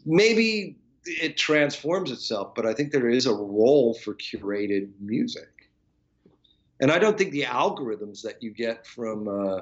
maybe 0.03 0.75
it 1.05 1.37
transforms 1.37 2.09
itself, 2.09 2.55
but 2.55 2.65
I 2.65 2.73
think 2.73 2.91
there 2.91 3.07
is 3.07 3.27
a 3.27 3.33
role 3.33 3.93
for 3.93 4.15
curated 4.15 4.89
music. 4.99 5.51
And 6.81 6.91
I 6.91 6.97
don't 6.97 7.15
think 7.15 7.31
the 7.31 7.43
algorithms 7.43 8.23
that 8.23 8.41
you 8.41 8.49
get 8.49 8.87
from, 8.87 9.27
uh, 9.27 9.61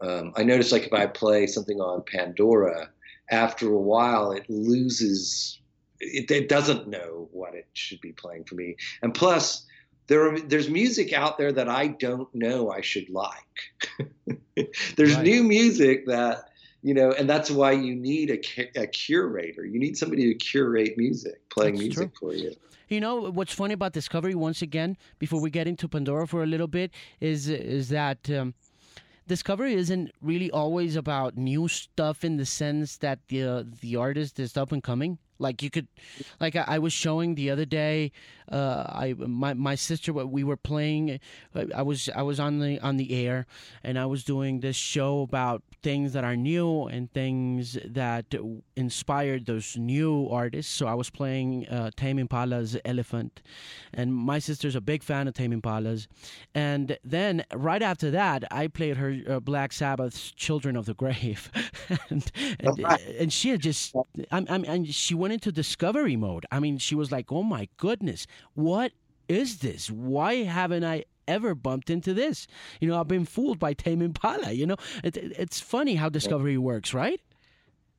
um, 0.00 0.32
I 0.36 0.44
notice 0.44 0.70
like 0.70 0.84
if 0.84 0.92
I 0.92 1.06
play 1.06 1.48
something 1.48 1.80
on 1.80 2.04
Pandora, 2.06 2.90
after 3.30 3.72
a 3.72 3.80
while 3.80 4.30
it 4.30 4.48
loses, 4.48 5.58
it, 5.98 6.30
it 6.30 6.48
doesn't 6.48 6.86
know 6.86 7.28
what 7.32 7.54
it 7.56 7.66
should 7.72 8.00
be 8.00 8.12
playing 8.12 8.44
for 8.44 8.54
me. 8.54 8.76
And 9.02 9.12
plus, 9.12 9.66
there 10.06 10.34
are, 10.34 10.40
there's 10.40 10.68
music 10.68 11.12
out 11.12 11.38
there 11.38 11.52
that 11.52 11.68
I 11.68 11.88
don't 11.88 12.32
know 12.34 12.70
I 12.70 12.80
should 12.80 13.08
like. 13.08 13.98
there's 14.96 15.14
right. 15.14 15.24
new 15.24 15.42
music 15.42 16.06
that 16.06 16.50
you 16.82 16.92
know, 16.92 17.12
and 17.12 17.28
that's 17.28 17.50
why 17.50 17.72
you 17.72 17.96
need 17.96 18.30
a, 18.30 18.80
a 18.82 18.86
curator. 18.86 19.64
You 19.64 19.80
need 19.80 19.96
somebody 19.96 20.30
to 20.30 20.34
curate 20.34 20.98
music, 20.98 21.40
playing 21.48 21.76
that's 21.76 21.82
music 21.82 22.14
true. 22.14 22.30
for 22.30 22.36
you. 22.36 22.54
You 22.88 23.00
know 23.00 23.30
what's 23.30 23.54
funny 23.54 23.72
about 23.72 23.94
Discovery? 23.94 24.34
Once 24.34 24.60
again, 24.60 24.98
before 25.18 25.40
we 25.40 25.48
get 25.48 25.66
into 25.66 25.88
Pandora 25.88 26.28
for 26.28 26.42
a 26.42 26.46
little 26.46 26.66
bit, 26.66 26.92
is 27.20 27.48
is 27.48 27.88
that 27.88 28.28
um, 28.30 28.52
Discovery 29.26 29.72
isn't 29.72 30.10
really 30.20 30.50
always 30.50 30.94
about 30.94 31.38
new 31.38 31.66
stuff 31.68 32.22
in 32.22 32.36
the 32.36 32.44
sense 32.44 32.98
that 32.98 33.20
the 33.28 33.42
uh, 33.42 33.64
the 33.80 33.96
artist 33.96 34.38
is 34.38 34.54
up 34.54 34.70
and 34.70 34.82
coming. 34.82 35.18
Like 35.38 35.62
you 35.62 35.70
could, 35.70 35.88
like 36.40 36.56
I, 36.56 36.64
I 36.66 36.78
was 36.78 36.92
showing 36.92 37.34
the 37.34 37.50
other 37.50 37.64
day. 37.64 38.12
Uh, 38.50 38.84
I 38.88 39.14
my 39.18 39.54
my 39.54 39.74
sister 39.74 40.12
we 40.12 40.44
were 40.44 40.56
playing. 40.56 41.18
Uh, 41.54 41.64
I 41.74 41.82
was 41.82 42.08
I 42.14 42.22
was 42.22 42.38
on 42.38 42.60
the 42.60 42.78
on 42.80 42.96
the 42.96 43.26
air, 43.26 43.46
and 43.82 43.98
I 43.98 44.06
was 44.06 44.22
doing 44.24 44.60
this 44.60 44.76
show 44.76 45.22
about 45.22 45.62
things 45.82 46.12
that 46.12 46.24
are 46.24 46.36
new 46.36 46.84
and 46.84 47.12
things 47.12 47.78
that 47.84 48.34
inspired 48.76 49.46
those 49.46 49.76
new 49.76 50.28
artists. 50.30 50.72
So 50.72 50.86
I 50.86 50.94
was 50.94 51.10
playing 51.10 51.68
uh, 51.68 51.90
Tame 51.96 52.18
Impala's 52.18 52.76
Elephant, 52.84 53.42
and 53.92 54.14
my 54.14 54.38
sister's 54.38 54.74
a 54.74 54.80
big 54.80 55.02
fan 55.02 55.28
of 55.28 55.34
Tame 55.34 55.52
Impala's. 55.52 56.08
And 56.54 56.98
then 57.04 57.44
right 57.54 57.82
after 57.82 58.10
that, 58.12 58.44
I 58.50 58.68
played 58.68 58.96
her 58.96 59.16
uh, 59.28 59.40
Black 59.40 59.72
Sabbath's 59.72 60.30
Children 60.32 60.76
of 60.76 60.86
the 60.86 60.94
Grave, 60.94 61.50
and, 62.10 62.30
and, 62.60 62.86
and 63.18 63.32
she 63.32 63.50
had 63.50 63.60
just 63.60 63.94
I'm, 64.30 64.46
I'm 64.48 64.64
and 64.64 64.86
she 64.94 65.14
went 65.24 65.32
into 65.32 65.50
discovery 65.50 66.16
mode. 66.16 66.44
I 66.52 66.60
mean, 66.60 66.76
she 66.76 66.94
was 66.94 67.10
like, 67.10 67.32
"Oh 67.32 67.42
my 67.42 67.66
goodness, 67.78 68.26
what 68.52 68.92
is 69.26 69.60
this? 69.60 69.90
Why 69.90 70.42
haven't 70.42 70.84
I 70.84 71.04
ever 71.26 71.54
bumped 71.54 71.88
into 71.88 72.12
this? 72.12 72.46
You 72.78 72.88
know, 72.88 73.00
I've 73.00 73.08
been 73.08 73.24
fooled 73.24 73.58
by 73.58 73.72
Tame 73.72 74.02
Impala. 74.02 74.52
You 74.52 74.66
know, 74.66 74.76
it, 75.02 75.16
it, 75.16 75.32
it's 75.38 75.60
funny 75.60 75.94
how 75.94 76.10
discovery 76.10 76.58
works, 76.58 76.92
right? 76.92 77.22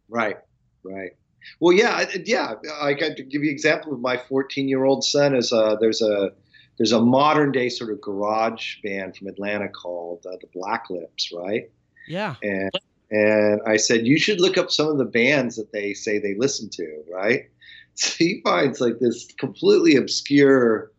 Right, 0.08 0.38
right. 0.84 1.14
Well, 1.60 1.76
yeah, 1.76 2.06
yeah. 2.26 2.54
I 2.80 2.94
got 2.94 3.18
to 3.18 3.24
give 3.24 3.42
you 3.42 3.50
an 3.50 3.56
example 3.56 3.92
of 3.92 4.02
my 4.02 4.18
14 4.18 4.68
year 4.68 4.84
old 4.84 5.04
son. 5.04 5.36
Is 5.36 5.52
uh, 5.52 5.78
there's 5.80 6.04
a 6.04 6.30
there's 6.78 6.92
a 6.92 7.02
modern 7.02 7.52
day 7.52 7.70
sort 7.70 7.90
of 7.90 8.02
garage 8.02 8.84
band 8.84 9.18
from 9.18 9.30
Atlanta 9.30 9.68
called 9.68 10.24
uh, 10.28 10.36
the 10.42 10.48
Black 10.54 10.92
Lips, 10.92 11.32
right? 11.34 11.72
Yeah. 12.08 12.36
And 12.44 12.70
and 13.12 13.62
I 13.65 13.78
said, 13.78 14.08
you 14.08 14.18
should 14.18 14.41
look 14.41 14.58
up 14.58 14.72
some 14.72 14.88
of 14.88 14.98
the 14.98 15.06
bands 15.06 15.56
that 15.58 15.72
they 15.72 15.94
say 15.94 16.20
they 16.20 16.36
listen 16.36 16.70
to, 16.72 17.04
right? 17.12 17.44
So 17.98 18.13
he 18.18 18.41
finds 18.44 18.82
like 18.82 19.00
this 19.00 19.26
completely 19.39 19.96
obscure 19.96 20.91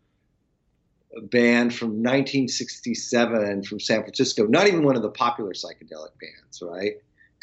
band 1.29 1.75
from 1.75 1.89
1967 1.89 3.63
from 3.63 3.79
San 3.79 4.01
Francisco, 4.01 4.47
not 4.47 4.67
even 4.67 4.83
one 4.83 4.95
of 4.95 5.03
the 5.03 5.09
popular 5.09 5.53
psychedelic 5.53 6.19
bands, 6.19 6.61
right? 6.61 6.93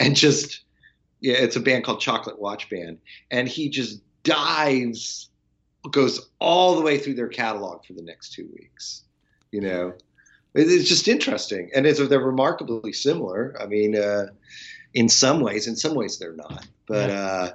And 0.01 0.17
just 0.17 0.63
Yeah, 1.21 1.35
it's 1.35 1.57
a 1.57 1.61
band 1.61 1.85
called 1.85 2.01
Chocolate 2.01 2.41
Watch 2.41 2.69
Band, 2.69 2.99
and 3.31 3.49
he 3.49 3.69
just 3.69 4.03
dives, 4.25 5.31
goes 5.91 6.31
all 6.41 6.75
the 6.75 6.83
way 6.83 6.99
through 6.99 7.15
their 7.15 7.29
catalog 7.29 7.85
for 7.85 7.93
the 7.93 8.03
next 8.03 8.33
two 8.33 8.49
weeks. 8.59 9.05
You 9.53 9.61
know, 9.61 9.95
it's 10.55 10.89
just 10.89 11.09
interesting, 11.09 11.71
and 11.75 11.87
it's 11.87 12.07
they're 12.07 12.21
remarkably 12.21 12.93
similar. 12.93 13.57
I 13.61 13.67
mean, 13.67 13.97
uh, 13.97 14.27
in 14.93 15.09
some 15.09 15.41
ways, 15.41 15.67
in 15.67 15.77
some 15.77 15.95
ways 15.95 16.19
they're 16.19 16.37
not, 16.37 16.67
but. 16.87 17.11
Uh, 17.11 17.53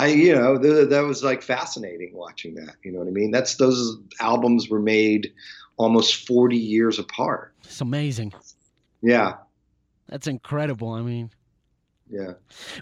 I, 0.00 0.06
you 0.06 0.34
know, 0.34 0.58
th- 0.58 0.88
that 0.88 1.02
was 1.02 1.22
like 1.22 1.42
fascinating 1.42 2.12
watching 2.14 2.54
that. 2.54 2.76
You 2.82 2.92
know 2.92 3.00
what 3.00 3.08
I 3.08 3.10
mean? 3.10 3.30
That's 3.30 3.56
those 3.56 3.98
albums 4.20 4.68
were 4.68 4.80
made 4.80 5.32
almost 5.76 6.26
40 6.26 6.56
years 6.56 6.98
apart. 6.98 7.54
It's 7.64 7.80
amazing. 7.80 8.32
Yeah. 9.02 9.34
That's 10.08 10.26
incredible. 10.26 10.90
I 10.90 11.02
mean, 11.02 11.30
yeah. 12.12 12.34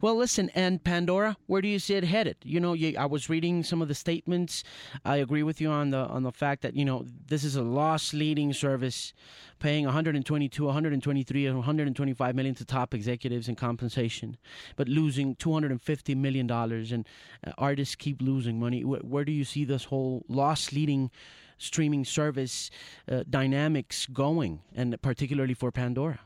Well, 0.02 0.16
listen, 0.16 0.50
and 0.56 0.82
Pandora, 0.82 1.36
where 1.46 1.62
do 1.62 1.68
you 1.68 1.78
see 1.78 1.94
it 1.94 2.02
headed? 2.02 2.36
You 2.42 2.58
know, 2.58 2.72
you, 2.72 2.96
I 2.98 3.06
was 3.06 3.30
reading 3.30 3.62
some 3.62 3.80
of 3.80 3.86
the 3.86 3.94
statements. 3.94 4.64
I 5.04 5.18
agree 5.18 5.44
with 5.44 5.60
you 5.60 5.70
on 5.70 5.90
the 5.90 5.98
on 5.98 6.24
the 6.24 6.32
fact 6.32 6.62
that 6.62 6.74
you 6.74 6.84
know 6.84 7.06
this 7.28 7.44
is 7.44 7.54
a 7.54 7.62
loss-leading 7.62 8.52
service, 8.52 9.12
paying 9.60 9.84
122, 9.84 10.64
123, 10.64 11.48
125 11.52 12.34
million 12.34 12.54
to 12.56 12.64
top 12.64 12.92
executives 12.92 13.48
in 13.48 13.54
compensation, 13.54 14.36
but 14.74 14.88
losing 14.88 15.36
250 15.36 16.14
million 16.16 16.48
dollars, 16.48 16.90
and 16.90 17.06
uh, 17.46 17.52
artists 17.56 17.94
keep 17.94 18.20
losing 18.20 18.58
money. 18.58 18.84
Where, 18.84 19.00
where, 19.00 19.24
do 19.24 19.30
you 19.30 19.44
see 19.44 19.64
this 19.64 19.84
whole 19.84 20.24
loss-leading 20.26 21.08
streaming 21.56 22.04
service 22.04 22.68
uh, 23.08 23.22
dynamics 23.30 24.06
going, 24.06 24.62
and 24.74 25.00
particularly 25.02 25.54
for 25.54 25.70
Pandora? 25.70 26.18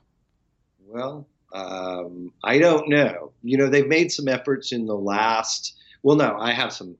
Well, 0.86 1.26
um, 1.54 2.32
I 2.42 2.58
don't 2.58 2.88
know. 2.88 3.32
You 3.42 3.56
know, 3.58 3.68
they've 3.68 3.86
made 3.86 4.10
some 4.12 4.28
efforts 4.28 4.72
in 4.72 4.86
the 4.86 4.96
last. 4.96 5.74
Well, 6.02 6.16
no, 6.16 6.36
I 6.38 6.52
have 6.52 6.72
some. 6.72 6.96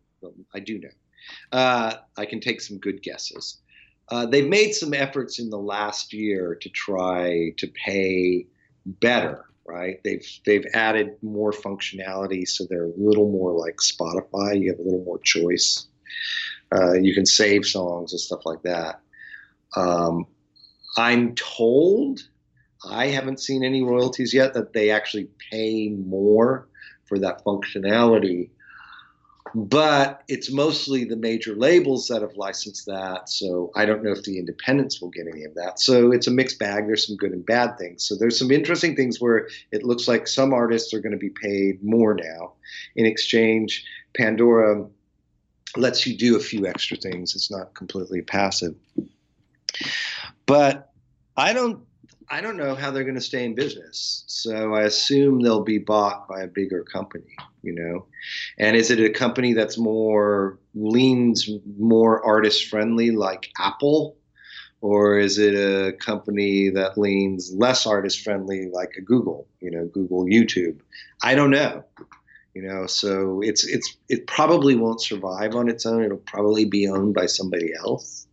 I 0.55 0.61
do 0.61 0.79
know. 0.79 0.88
Uh, 1.53 1.95
I 2.17 2.25
can 2.25 2.40
take 2.40 2.61
some 2.61 2.79
good 2.79 3.03
guesses. 3.03 3.59
Uh, 4.09 4.27
they've 4.27 4.49
made 4.49 4.73
some 4.73 4.95
efforts 4.95 5.38
in 5.38 5.51
the 5.51 5.59
last 5.59 6.12
year 6.12 6.57
to 6.61 6.69
try 6.71 7.53
to 7.57 7.67
pay 7.67 8.47
better. 8.87 9.45
Right? 9.67 10.01
They've 10.05 10.27
they've 10.47 10.67
added 10.75 11.17
more 11.23 11.51
functionality, 11.51 12.47
so 12.47 12.64
they're 12.69 12.85
a 12.85 12.93
little 12.97 13.31
more 13.31 13.53
like 13.53 13.77
Spotify. 13.77 14.61
You 14.61 14.71
have 14.71 14.79
a 14.79 14.83
little 14.83 15.05
more 15.05 15.19
choice. 15.21 15.87
Uh, 16.73 16.93
you 16.93 17.14
can 17.14 17.27
save 17.27 17.67
songs 17.67 18.12
and 18.12 18.21
stuff 18.21 18.40
like 18.45 18.62
that. 18.62 19.01
Um, 19.77 20.27
I'm 20.97 21.35
told 21.35 22.21
I 22.90 23.07
haven't 23.09 23.40
seen 23.40 23.64
any 23.64 23.83
royalties 23.83 24.35
yet 24.35 24.55
that 24.55 24.73
they 24.73 24.90
actually 24.90 25.29
pay 25.51 25.88
more 25.90 26.68
for 27.05 27.18
that 27.18 27.44
functionality. 27.44 28.51
But 29.55 30.25
it's 30.27 30.51
mostly 30.51 31.05
the 31.05 31.16
major 31.16 31.55
labels 31.55 32.09
that 32.09 32.23
have 32.23 32.37
licensed 32.37 32.87
that. 32.87 33.29
So 33.29 33.70
I 33.77 33.87
don't 33.87 34.03
know 34.03 34.11
if 34.11 34.25
the 34.25 34.38
independents 34.38 35.01
will 35.01 35.11
get 35.11 35.29
any 35.33 35.44
of 35.44 35.55
that. 35.55 35.79
So 35.79 36.11
it's 36.11 36.27
a 36.27 36.33
mixed 36.33 36.59
bag. 36.59 36.87
There's 36.87 37.07
some 37.07 37.16
good 37.16 37.31
and 37.31 37.47
bad 37.47 37.79
things. 37.79 38.03
So 38.03 38.16
there's 38.16 38.37
some 38.37 38.51
interesting 38.51 38.97
things 38.97 39.20
where 39.20 39.49
it 39.70 39.85
looks 39.85 40.09
like 40.09 40.27
some 40.27 40.53
artists 40.53 40.92
are 40.92 41.01
going 41.01 41.12
to 41.12 41.18
be 41.18 41.31
paid 41.31 41.85
more 41.85 42.14
now. 42.14 42.55
In 42.97 43.07
exchange, 43.07 43.85
Pandora 44.16 44.85
lets 45.77 46.05
you 46.05 46.16
do 46.16 46.37
a 46.37 46.40
few 46.40 46.66
extra 46.66 46.97
things. 46.97 47.37
It's 47.37 47.51
not 47.51 47.75
completely 47.75 48.23
passive. 48.23 48.75
But 50.47 50.90
I 51.37 51.53
don't 51.53 51.81
I 52.29 52.41
don't 52.41 52.57
know 52.57 52.75
how 52.75 52.91
they're 52.91 53.05
going 53.05 53.15
to 53.15 53.21
stay 53.21 53.45
in 53.45 53.55
business. 53.55 54.25
So 54.27 54.75
I 54.75 54.83
assume 54.83 55.41
they'll 55.41 55.65
be 55.65 55.79
bought 55.79 56.29
by 56.29 56.43
a 56.43 56.47
bigger 56.49 56.83
company, 56.83 57.37
you 57.63 57.75
know. 57.75 58.07
And 58.59 58.77
is 58.77 58.91
it 58.91 59.01
a 59.01 59.11
company 59.11 59.53
that's 59.53 59.79
more 59.79 60.59
leans 60.75 61.49
more 61.79 62.25
artist 62.25 62.69
friendly 62.69 63.11
like 63.11 63.51
Apple 63.59 64.17
or 64.81 65.19
is 65.19 65.39
it 65.39 65.55
a 65.55 65.93
company 65.93 66.69
that 66.69 66.99
leans 66.99 67.55
less 67.57 67.87
artist 67.87 68.21
friendly 68.21 68.69
like 68.71 68.93
a 68.99 69.01
Google, 69.01 69.49
you 69.61 69.71
know, 69.71 69.87
Google 69.87 70.25
YouTube? 70.25 70.81
I 71.23 71.35
don't 71.35 71.51
know. 71.51 71.85
You 72.55 72.63
know, 72.63 72.87
so 72.87 73.41
it's 73.43 73.67
it's 73.67 73.97
it 74.09 74.27
probably 74.27 74.77
won't 74.77 75.01
survive 75.01 75.57
on 75.57 75.69
its 75.69 75.87
own. 75.87 76.05
It'll 76.05 76.19
probably 76.19 76.67
be 76.67 76.87
owned 76.87 77.15
by 77.15 77.27
somebody 77.27 77.73
else. 77.75 78.27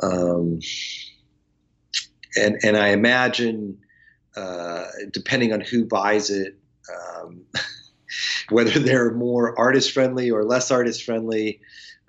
Um, 0.00 0.60
and 2.36 2.58
and 2.62 2.76
I 2.76 2.88
imagine, 2.88 3.78
uh, 4.36 4.86
depending 5.12 5.52
on 5.52 5.60
who 5.60 5.84
buys 5.84 6.30
it, 6.30 6.56
um, 6.92 7.42
whether 8.50 8.78
they're 8.78 9.12
more 9.12 9.58
artist 9.58 9.92
friendly 9.92 10.30
or 10.30 10.44
less 10.44 10.70
artist 10.70 11.04
friendly, 11.04 11.60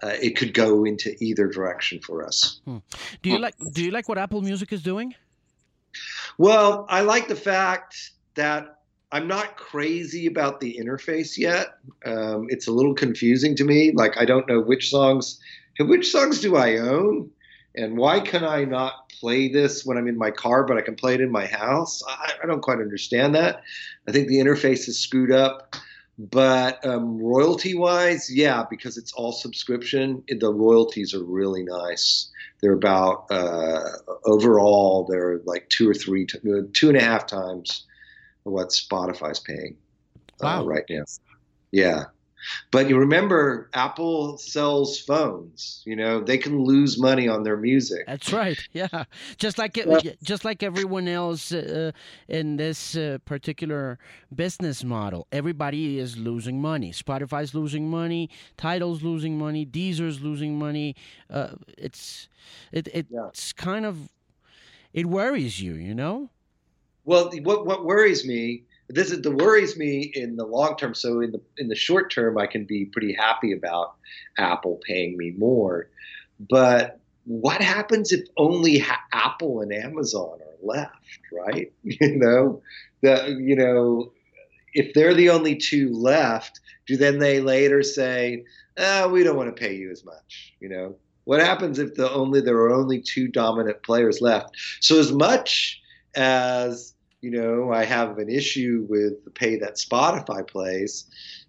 uh, 0.04 0.14
it 0.22 0.36
could 0.36 0.54
go 0.54 0.86
into 0.86 1.16
either 1.20 1.48
direction 1.48 2.00
for 2.00 2.26
us. 2.26 2.60
Hmm. 2.66 2.78
Do 3.22 3.30
you 3.30 3.40
like 3.40 3.56
Do 3.74 3.84
you 3.84 3.92
like 3.92 4.10
what 4.10 4.18
Apple 4.18 4.42
Music 4.42 4.72
is 4.74 4.84
doing? 4.84 5.16
Well, 6.38 6.86
I 6.90 7.02
like 7.02 7.28
the 7.28 7.36
fact 7.36 8.12
that 8.36 8.80
I'm 9.12 9.28
not 9.28 9.56
crazy 9.56 10.26
about 10.28 10.60
the 10.60 10.78
interface 10.80 11.38
yet. 11.38 11.78
Um, 12.06 12.48
it's 12.50 12.68
a 12.68 12.72
little 12.72 12.94
confusing 12.94 13.56
to 13.56 13.64
me. 13.64 13.92
Like 13.94 14.20
I 14.20 14.26
don't 14.26 14.48
know 14.48 14.60
which 14.60 14.90
songs, 14.90 15.40
which 15.80 16.12
songs 16.12 16.42
do 16.42 16.56
I 16.56 16.78
own, 16.78 17.32
and 17.76 17.98
why 17.98 18.20
can 18.20 18.44
I 18.44 18.66
not 18.66 19.10
play 19.10 19.48
this 19.48 19.86
when 19.86 19.98
I'm 19.98 20.08
in 20.08 20.18
my 20.18 20.32
car, 20.32 20.66
but 20.66 20.78
I 20.78 20.82
can 20.82 20.96
play 20.96 21.14
it 21.14 21.22
in 21.22 21.32
my 21.32 21.46
house. 21.46 22.04
I, 22.08 22.34
I 22.44 22.48
don't 22.48 22.62
quite 22.62 22.80
understand 22.80 23.36
that. 23.36 23.64
I 24.08 24.12
think 24.12 24.28
the 24.28 24.38
interface 24.38 24.88
is 24.88 25.00
screwed 25.00 25.32
up. 25.32 25.76
But 26.18 26.86
um, 26.86 27.22
royalty 27.22 27.76
wise, 27.76 28.34
yeah, 28.34 28.64
because 28.70 28.98
it's 28.98 29.12
all 29.14 29.34
subscription, 29.34 30.24
the 30.30 30.54
royalties 30.54 31.14
are 31.14 31.24
really 31.24 31.64
nice. 31.64 32.30
They're 32.62 32.72
about 32.72 33.26
uh, 33.30 33.82
overall, 34.24 35.06
they're 35.10 35.42
like 35.44 35.68
two 35.68 35.90
or 35.90 35.94
three, 35.94 36.26
two 36.26 36.88
and 36.88 36.98
a 36.98 37.02
half 37.02 37.28
times 37.28 37.86
what 38.44 38.70
Spotify's 38.70 39.40
paying 39.40 39.76
uh, 40.42 40.46
wow. 40.46 40.62
uh, 40.62 40.66
right 40.66 40.86
now. 40.90 41.04
Yeah. 41.72 42.06
But 42.72 42.90
you 42.90 42.98
remember, 42.98 43.70
Apple 43.74 44.38
sells 44.38 45.00
phones. 45.00 45.82
You 45.86 45.96
know, 45.96 46.22
they 46.22 46.38
can 46.38 46.64
lose 46.64 47.00
money 47.00 47.28
on 47.28 47.44
their 47.44 47.58
music. 47.58 48.06
That's 48.08 48.32
right. 48.34 48.58
Yeah, 48.74 49.06
just 49.38 49.58
like 49.58 49.78
it, 49.78 50.18
just 50.22 50.44
like 50.44 50.62
everyone 50.62 51.08
else 51.08 51.54
uh, 51.54 51.92
in 52.28 52.58
this 52.58 52.98
uh, 52.98 53.20
particular 53.24 53.98
business 54.34 54.84
model, 54.84 55.28
everybody 55.32 55.98
is 55.98 56.18
losing 56.18 56.62
money. 56.62 56.92
Spotify's 56.92 57.56
losing 57.56 57.90
money. 57.90 58.30
Tidal's 58.58 59.02
losing 59.02 59.38
money. 59.38 59.64
Deezer's 59.64 60.20
losing 60.20 60.60
money. 60.60 60.96
Uh, 61.30 61.52
it's 61.78 62.28
it, 62.74 62.90
it's 62.94 63.10
yeah. 63.12 63.64
kind 63.64 63.86
of 63.86 64.10
it 64.94 65.06
worries 65.06 65.62
you, 65.62 65.76
you 65.76 65.94
know. 65.94 66.30
Well, 67.06 67.30
what 67.44 67.66
what 67.66 67.86
worries 67.86 68.26
me 68.26 68.64
this 68.90 69.12
is 69.12 69.22
the 69.22 69.32
worries 69.32 69.78
me 69.78 70.12
in 70.14 70.36
the 70.36 70.46
long 70.46 70.76
term. 70.78 70.94
So 70.94 71.22
in 71.22 71.32
the 71.32 71.42
in 71.58 71.68
the 71.68 71.76
short 71.76 72.12
term, 72.12 72.38
I 72.38 72.48
can 72.48 72.66
be 72.66 72.86
pretty 72.86 73.14
happy 73.14 73.52
about 73.52 73.96
Apple 74.38 74.80
paying 74.86 75.18
me 75.18 75.34
more. 75.38 75.90
But 76.50 77.00
what 77.26 77.62
happens 77.62 78.12
if 78.12 78.28
only 78.38 78.78
ha- 78.78 79.02
Apple 79.12 79.62
and 79.62 79.74
Amazon 79.74 80.40
are 80.42 80.58
left? 80.62 80.96
Right? 81.32 81.72
You 81.84 82.18
know, 82.18 82.62
the 83.02 83.38
you 83.40 83.56
know, 83.56 84.12
if 84.74 84.94
they're 84.94 85.14
the 85.14 85.30
only 85.30 85.56
two 85.56 85.92
left, 85.92 86.60
do 86.88 86.98
then 86.98 87.20
they 87.20 87.40
later 87.42 87.82
say, 87.84 88.44
oh, 88.78 89.10
"We 89.10 89.24
don't 89.24 89.38
want 89.38 89.56
to 89.56 89.60
pay 89.60 89.76
you 89.76 89.92
as 89.92 90.06
much"? 90.06 90.54
You 90.60 90.70
know, 90.70 90.96
what 91.24 91.42
happens 91.42 91.80
if 91.80 91.96
the 91.96 92.12
only 92.12 92.42
there 92.42 92.58
are 92.58 92.74
only 92.74 93.02
two 93.02 93.28
dominant 93.28 93.84
players 93.84 94.22
left? 94.22 94.56
So 94.80 95.00
as 95.00 95.12
much 95.12 95.82
as 96.16 96.95
you 97.26 97.32
know, 97.32 97.72
I 97.72 97.86
have 97.86 98.20
an 98.20 98.30
issue 98.30 98.86
with 98.88 99.24
the 99.26 99.32
pay 99.32 99.58
that 99.58 99.78
Spotify 99.78 100.48
plays, 100.48 101.06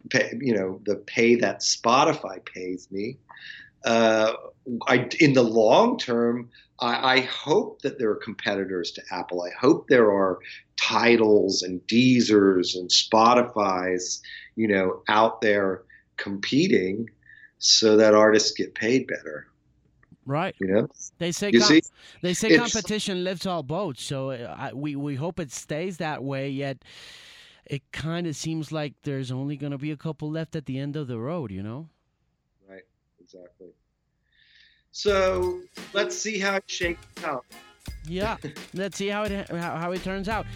pay, 0.08 0.32
you 0.40 0.56
know, 0.56 0.80
the 0.86 0.96
pay 0.96 1.34
that 1.34 1.60
Spotify 1.60 2.42
pays 2.42 2.90
me. 2.90 3.18
Uh, 3.84 4.32
I, 4.86 5.06
in 5.20 5.34
the 5.34 5.42
long 5.42 5.98
term, 5.98 6.48
I, 6.80 7.16
I, 7.16 7.20
hope 7.20 7.82
that 7.82 7.98
there 7.98 8.08
are 8.08 8.16
competitors 8.16 8.90
to 8.92 9.02
Apple. 9.10 9.42
I 9.42 9.50
hope 9.60 9.88
there 9.88 10.10
are 10.10 10.38
Tidals 10.76 11.62
and 11.62 11.86
Deezers 11.86 12.74
and 12.74 12.88
Spotify's, 12.88 14.22
you 14.56 14.68
know, 14.68 15.02
out 15.08 15.42
there 15.42 15.82
competing 16.16 17.10
so 17.58 17.98
that 17.98 18.14
artists 18.14 18.52
get 18.52 18.74
paid 18.74 19.06
better. 19.06 19.46
Right. 20.26 20.56
You 20.58 20.66
know. 20.66 20.88
They 21.18 21.30
say 21.30 21.52
com- 21.52 21.80
they 22.20 22.34
say 22.34 22.58
competition 22.58 23.22
lifts 23.22 23.46
all 23.46 23.62
boats. 23.62 24.02
So 24.02 24.30
uh, 24.30 24.54
I, 24.58 24.72
we 24.72 24.96
we 24.96 25.14
hope 25.14 25.38
it 25.38 25.52
stays 25.52 25.98
that 25.98 26.22
way. 26.22 26.50
Yet 26.50 26.78
it 27.64 27.82
kind 27.92 28.26
of 28.26 28.34
seems 28.34 28.72
like 28.72 28.94
there's 29.04 29.30
only 29.30 29.56
going 29.56 29.70
to 29.70 29.78
be 29.78 29.92
a 29.92 29.96
couple 29.96 30.28
left 30.30 30.56
at 30.56 30.66
the 30.66 30.78
end 30.78 30.96
of 30.96 31.06
the 31.06 31.18
road. 31.18 31.52
You 31.52 31.62
know. 31.62 31.88
Right. 32.68 32.82
Exactly. 33.20 33.68
So 34.90 35.60
let's 35.92 36.16
see 36.16 36.38
how 36.38 36.56
it 36.56 36.64
shakes 36.66 37.06
out. 37.24 37.44
Yeah. 38.06 38.36
let's 38.74 38.96
see 38.96 39.08
how 39.08 39.24
it 39.24 39.48
how, 39.50 39.76
how 39.76 39.92
it 39.92 40.02
turns 40.02 40.28
out. 40.28 40.46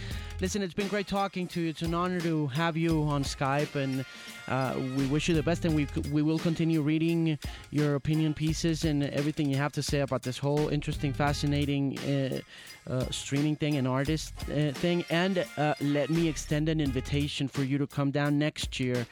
listen, 0.41 0.61
it's 0.61 0.73
been 0.73 0.87
great 0.87 1.07
talking 1.07 1.47
to 1.47 1.61
you. 1.61 1.69
It's 1.69 1.83
an 1.83 1.93
honor 1.93 2.19
to 2.21 2.47
have 2.47 2.75
you 2.75 3.03
on 3.03 3.23
Skype, 3.23 3.75
and 3.75 4.03
uh, 4.47 4.73
we 4.97 5.05
wish 5.07 5.29
you 5.29 5.35
the 5.35 5.43
best. 5.43 5.65
And 5.65 5.75
we 5.75 5.87
we 6.11 6.21
will 6.21 6.39
continue 6.39 6.81
reading 6.81 7.37
your 7.69 7.95
opinion 7.95 8.33
pieces 8.33 8.83
and 8.85 9.03
everything 9.03 9.49
you 9.49 9.57
have 9.57 9.71
to 9.73 9.83
say 9.83 9.99
about 9.99 10.23
this 10.23 10.37
whole 10.37 10.69
interesting, 10.69 11.13
fascinating 11.13 11.97
uh, 11.99 12.39
uh, 12.89 13.05
streaming 13.11 13.55
thing 13.55 13.77
and 13.77 13.87
artist 13.87 14.33
uh, 14.49 14.71
thing. 14.71 15.05
And 15.09 15.45
uh, 15.57 15.75
let 15.81 16.09
me 16.09 16.27
extend 16.27 16.69
an 16.69 16.81
invitation 16.81 17.47
for 17.47 17.63
you 17.63 17.77
to 17.77 17.87
come 17.87 18.11
down 18.11 18.39
next 18.39 18.79
year 18.79 19.05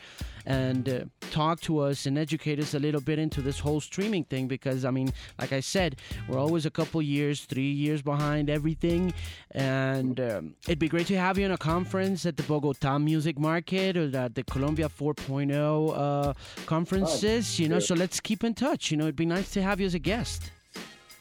and 0.49 0.89
uh, 0.89 0.99
talk 1.29 1.61
to 1.61 1.77
us 1.77 2.07
and 2.07 2.17
educate 2.17 2.59
us 2.59 2.73
a 2.73 2.79
little 2.79 2.99
bit 2.99 3.19
into 3.19 3.39
this 3.39 3.59
whole 3.59 3.79
streaming 3.79 4.23
thing 4.23 4.47
because 4.47 4.83
I 4.83 4.89
mean, 4.89 5.13
like 5.39 5.53
I 5.53 5.59
said, 5.59 5.97
we're 6.27 6.39
always 6.39 6.65
a 6.65 6.71
couple 6.71 7.01
years, 7.03 7.45
three 7.45 7.71
years 7.71 8.01
behind 8.01 8.49
everything, 8.49 9.13
and 9.51 10.19
um, 10.19 10.55
it'd 10.63 10.79
be 10.79 10.89
great 10.89 11.05
to 11.07 11.17
have 11.17 11.37
you 11.37 11.45
in 11.45 11.51
a 11.51 11.57
conference 11.57 12.25
at 12.25 12.35
the 12.35 12.43
Bogota 12.43 12.97
Music 12.97 13.37
Market 13.37 13.95
or 13.95 14.07
the, 14.07 14.31
the 14.33 14.43
Colombia 14.43 14.89
4.0 14.89 15.53
uh, 15.95 16.33
conferences. 16.65 17.57
Oh, 17.59 17.63
you 17.63 17.69
know, 17.69 17.79
so 17.79 17.93
let's 17.93 18.19
keep 18.19 18.43
in 18.43 18.55
touch. 18.55 18.89
You 18.89 18.97
know, 18.97 19.03
it'd 19.03 19.15
be 19.15 19.27
nice 19.27 19.51
to 19.51 19.61
have 19.61 19.79
you 19.79 19.85
as 19.85 19.93
a 19.93 19.99
guest. 19.99 20.51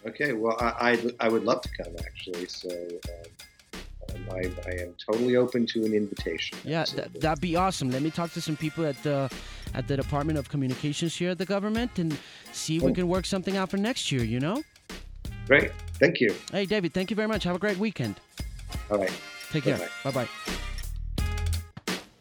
Okay, 0.06 0.32
well, 0.32 0.56
I 0.58 0.92
I, 0.92 1.26
I 1.26 1.28
would 1.28 1.44
love 1.44 1.60
to 1.60 1.68
come 1.76 1.94
actually. 1.98 2.46
So. 2.46 2.70
Um, 2.70 3.47
Um, 4.14 4.24
I, 4.30 4.70
I, 4.70 4.74
am 4.82 4.94
totally 4.94 5.36
open 5.36 5.66
to 5.66 5.84
an 5.84 5.94
invitation. 5.94 6.58
Yeah, 6.64 6.84
th- 6.84 7.08
that'd 7.14 7.40
be 7.40 7.56
awesome. 7.56 7.90
Let 7.90 8.02
me 8.02 8.10
talk 8.10 8.32
to 8.32 8.40
some 8.40 8.56
people 8.56 8.86
at 8.86 9.02
the 9.02 9.30
at 9.74 9.86
the 9.86 9.96
Department 9.96 10.38
of 10.38 10.48
Communications 10.48 11.14
here 11.14 11.30
at 11.30 11.38
the 11.38 11.44
government 11.44 11.98
and 11.98 12.16
see 12.52 12.76
if 12.76 12.82
we 12.82 12.92
oh. 12.92 12.94
can 12.94 13.08
work 13.08 13.26
something 13.26 13.56
out 13.56 13.70
for 13.70 13.76
next 13.76 14.10
year. 14.10 14.24
You 14.24 14.40
know. 14.40 14.62
Great. 15.46 15.72
Thank 15.94 16.20
you. 16.20 16.34
Hey, 16.52 16.66
David. 16.66 16.92
Thank 16.92 17.10
you 17.10 17.16
very 17.16 17.28
much. 17.28 17.44
Have 17.44 17.56
a 17.56 17.58
great 17.58 17.78
weekend. 17.78 18.20
All 18.90 18.98
right. 18.98 19.12
Take 19.50 19.64
care. 19.64 19.88
Bye 20.04 20.10
bye. 20.10 20.28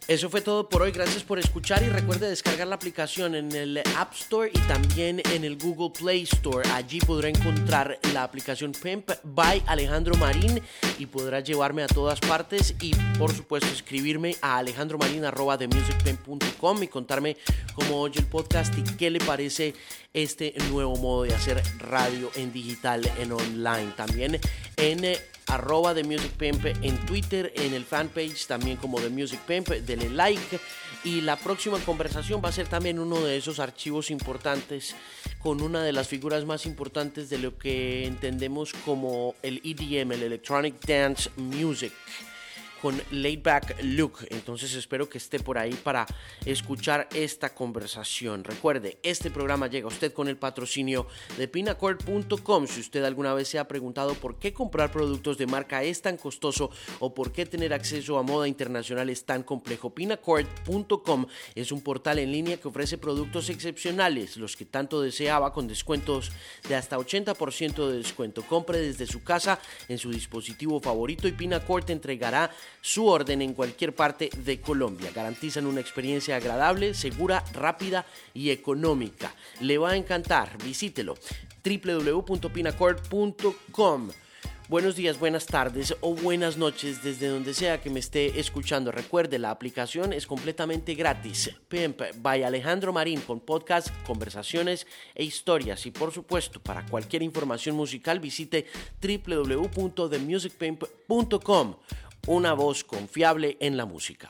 Eso 0.08 0.30
fue 0.30 0.39
todo 0.39 0.70
por 0.70 0.84
hoy. 0.84 0.91
Gracias 0.91 1.22
por 1.22 1.38
escuchar 1.38 1.84
y 1.84 1.89
recuerde 1.89 2.30
descargar 2.30 2.68
la 2.68 2.76
aplicación 2.76 3.36
en 3.36 3.51
el 3.51 3.80
App 3.97 4.14
Store 4.14 4.49
y 4.53 4.60
también 4.60 5.22
en 5.34 5.43
el 5.43 5.58
Google 5.58 5.89
Play 5.89 6.24
Store. 6.24 6.66
Allí 6.72 7.01
podrá 7.01 7.28
encontrar 7.28 7.99
la 8.14 8.24
aplicación 8.24 8.72
Pimp 8.72 9.12
by 9.24 9.64
Alejandro 9.68 10.16
Marín 10.16 10.62
y 10.97 11.08
podrá 11.08 11.41
llevarme 11.41 11.84
a 11.84 11.88
todas 11.88 12.22
partes 12.22 12.74
y 12.80 12.95
por 13.20 13.34
supuesto 13.34 13.68
escribirme 13.68 14.38
a 14.41 14.60
alejandromarin.com 14.60 16.84
y 16.84 16.88
contarme 16.88 17.36
cómo 17.76 17.99
oye 17.99 18.22
el 18.22 18.28
podcast 18.28 18.74
y 18.78 18.84
qué 18.95 19.10
le 19.10 19.20
parece 19.20 19.74
este 20.14 20.53
nuevo 20.72 20.95
modo 20.95 21.24
de 21.24 21.36
hacer 21.36 21.62
radio 21.80 22.32
en 22.36 22.53
digital, 22.53 23.01
en 23.20 23.34
online. 23.34 23.91
También 23.97 24.39
en 24.78 25.03
arroba 25.48 25.93
de 25.93 26.04
Music 26.04 26.32
Pimp 26.32 26.66
en 26.66 26.98
Twitter, 27.06 27.52
en 27.56 27.74
el 27.74 27.86
fanpage 27.86 28.48
también 28.48 28.78
como 28.78 29.00
de 29.00 29.10
Music 29.10 29.39
Pimp, 29.48 29.70
denle 29.70 30.10
like 30.10 30.60
y 31.04 31.22
la 31.22 31.38
próxima 31.38 31.80
conversación 31.80 32.41
va 32.43 32.50
a 32.50 32.52
ser 32.52 32.68
también 32.68 33.00
uno 33.00 33.20
de 33.22 33.38
esos 33.38 33.60
archivos 33.60 34.12
importantes 34.12 34.95
con 35.39 35.62
una 35.62 35.84
de 35.84 35.93
las 35.93 36.08
figuras 36.08 36.45
más 36.45 36.66
importantes 36.66 37.30
de 37.30 37.38
lo 37.38 37.58
que 37.58 38.06
entendemos 38.06 38.74
como 38.86 39.36
el 39.41 39.62
EDM, 39.64 40.12
el 40.14 40.24
Electronic 40.24 40.86
Dance 40.86 41.30
Music 41.38 41.93
con 42.82 43.02
Laid 43.12 43.44
Back 43.44 43.78
Look. 43.84 44.28
Entonces 44.30 44.74
espero 44.74 45.10
que 45.10 45.18
esté 45.18 45.40
por 45.40 45.58
ahí 45.58 45.74
para 45.74 46.06
escuchar 46.46 47.08
esta 47.14 47.54
conversación. 47.54 48.44
Recuerde, 48.44 48.98
este 49.04 49.32
programa 49.32 49.68
llega 49.68 49.86
a 49.86 49.90
usted 49.90 50.14
con 50.14 50.28
el 50.28 50.38
patrocinio 50.38 51.08
de 51.38 51.48
pinacord.com. 51.48 52.68
Si 52.68 52.80
usted 52.80 53.04
alguna 53.04 53.34
vez 53.34 53.48
se 53.48 53.60
ha 53.60 53.68
preguntado 53.68 54.14
por 54.16 54.40
qué 54.40 54.54
comprar 54.54 54.92
productos 54.92 55.38
de 55.38 55.48
marca 55.48 55.84
es 55.84 56.02
tan 56.02 56.18
costoso 56.18 56.70
o 57.00 57.14
por 57.14 57.32
qué 57.32 57.46
tener 57.46 57.74
acceso 57.74 58.18
a 58.18 58.24
moda 58.24 58.48
internacional 58.48 59.10
es 59.10 59.26
tan 59.26 59.44
complejo, 59.44 59.94
pinacord.com 59.94 61.26
es 61.56 61.72
un 61.72 61.82
portal 61.82 62.20
en 62.20 62.32
línea 62.32 62.58
que 62.58 62.68
ofrece 62.68 62.98
productos 62.98 63.50
excepcionales, 63.50 64.38
los 64.38 64.56
que 64.56 64.66
tanto 64.66 65.02
deseaba 65.02 65.54
con 65.54 65.68
descuentos 65.68 66.32
de 66.68 66.76
hasta 66.76 66.98
80% 66.98 67.88
de 67.88 67.98
descuento. 67.98 68.44
Compre 68.44 68.80
desde 68.80 69.08
su 69.08 69.24
casa 69.24 69.60
en 69.88 69.98
su 69.98 70.12
dispositivo 70.12 70.80
favorito 70.80 71.28
y 71.28 71.32
Pinacord 71.32 71.86
te 71.86 71.94
entregará 71.94 72.52
su 72.88 73.06
orden 73.06 73.42
en 73.42 73.54
cualquier 73.54 73.94
parte 73.94 74.30
de 74.46 74.62
Colombia. 74.62 75.12
Garantizan 75.14 75.66
una 75.66 75.82
experiencia 75.82 76.38
agradable, 76.38 76.94
segura, 76.94 77.44
rápida 77.52 78.06
y 78.34 78.52
económica. 78.52 79.36
Le 79.60 79.78
va 79.78 79.90
a 79.90 79.98
encantar, 79.98 80.58
visítelo 80.64 81.18
www.pinacord.com. 81.66 84.10
Buenos 84.70 84.96
días, 84.96 85.20
buenas 85.20 85.46
tardes 85.46 85.98
o 86.00 86.14
buenas 86.14 86.56
noches 86.58 87.04
desde 87.04 87.28
donde 87.28 87.54
sea 87.54 87.82
que 87.82 87.90
me 87.90 88.00
esté 88.00 88.40
escuchando. 88.40 88.90
Recuerde, 88.92 89.38
la 89.38 89.52
aplicación 89.52 90.14
es 90.14 90.26
completamente 90.26 90.96
gratis. 90.96 91.52
Pimp 91.68 92.02
by 92.22 92.44
Alejandro 92.44 92.94
Marín 92.94 93.20
con 93.20 93.42
podcast, 93.42 93.90
conversaciones 94.06 94.88
e 95.14 95.26
historias. 95.26 95.86
Y 95.86 95.92
por 95.92 96.14
supuesto, 96.14 96.62
para 96.62 96.86
cualquier 96.86 97.24
información 97.24 97.76
musical 97.76 98.22
visite 98.22 98.66
www.themusicpimp.com 99.02 101.76
una 102.28 102.54
voz 102.54 102.84
confiable 102.84 103.56
en 103.62 103.78
la 103.78 103.86
música. 103.86 104.30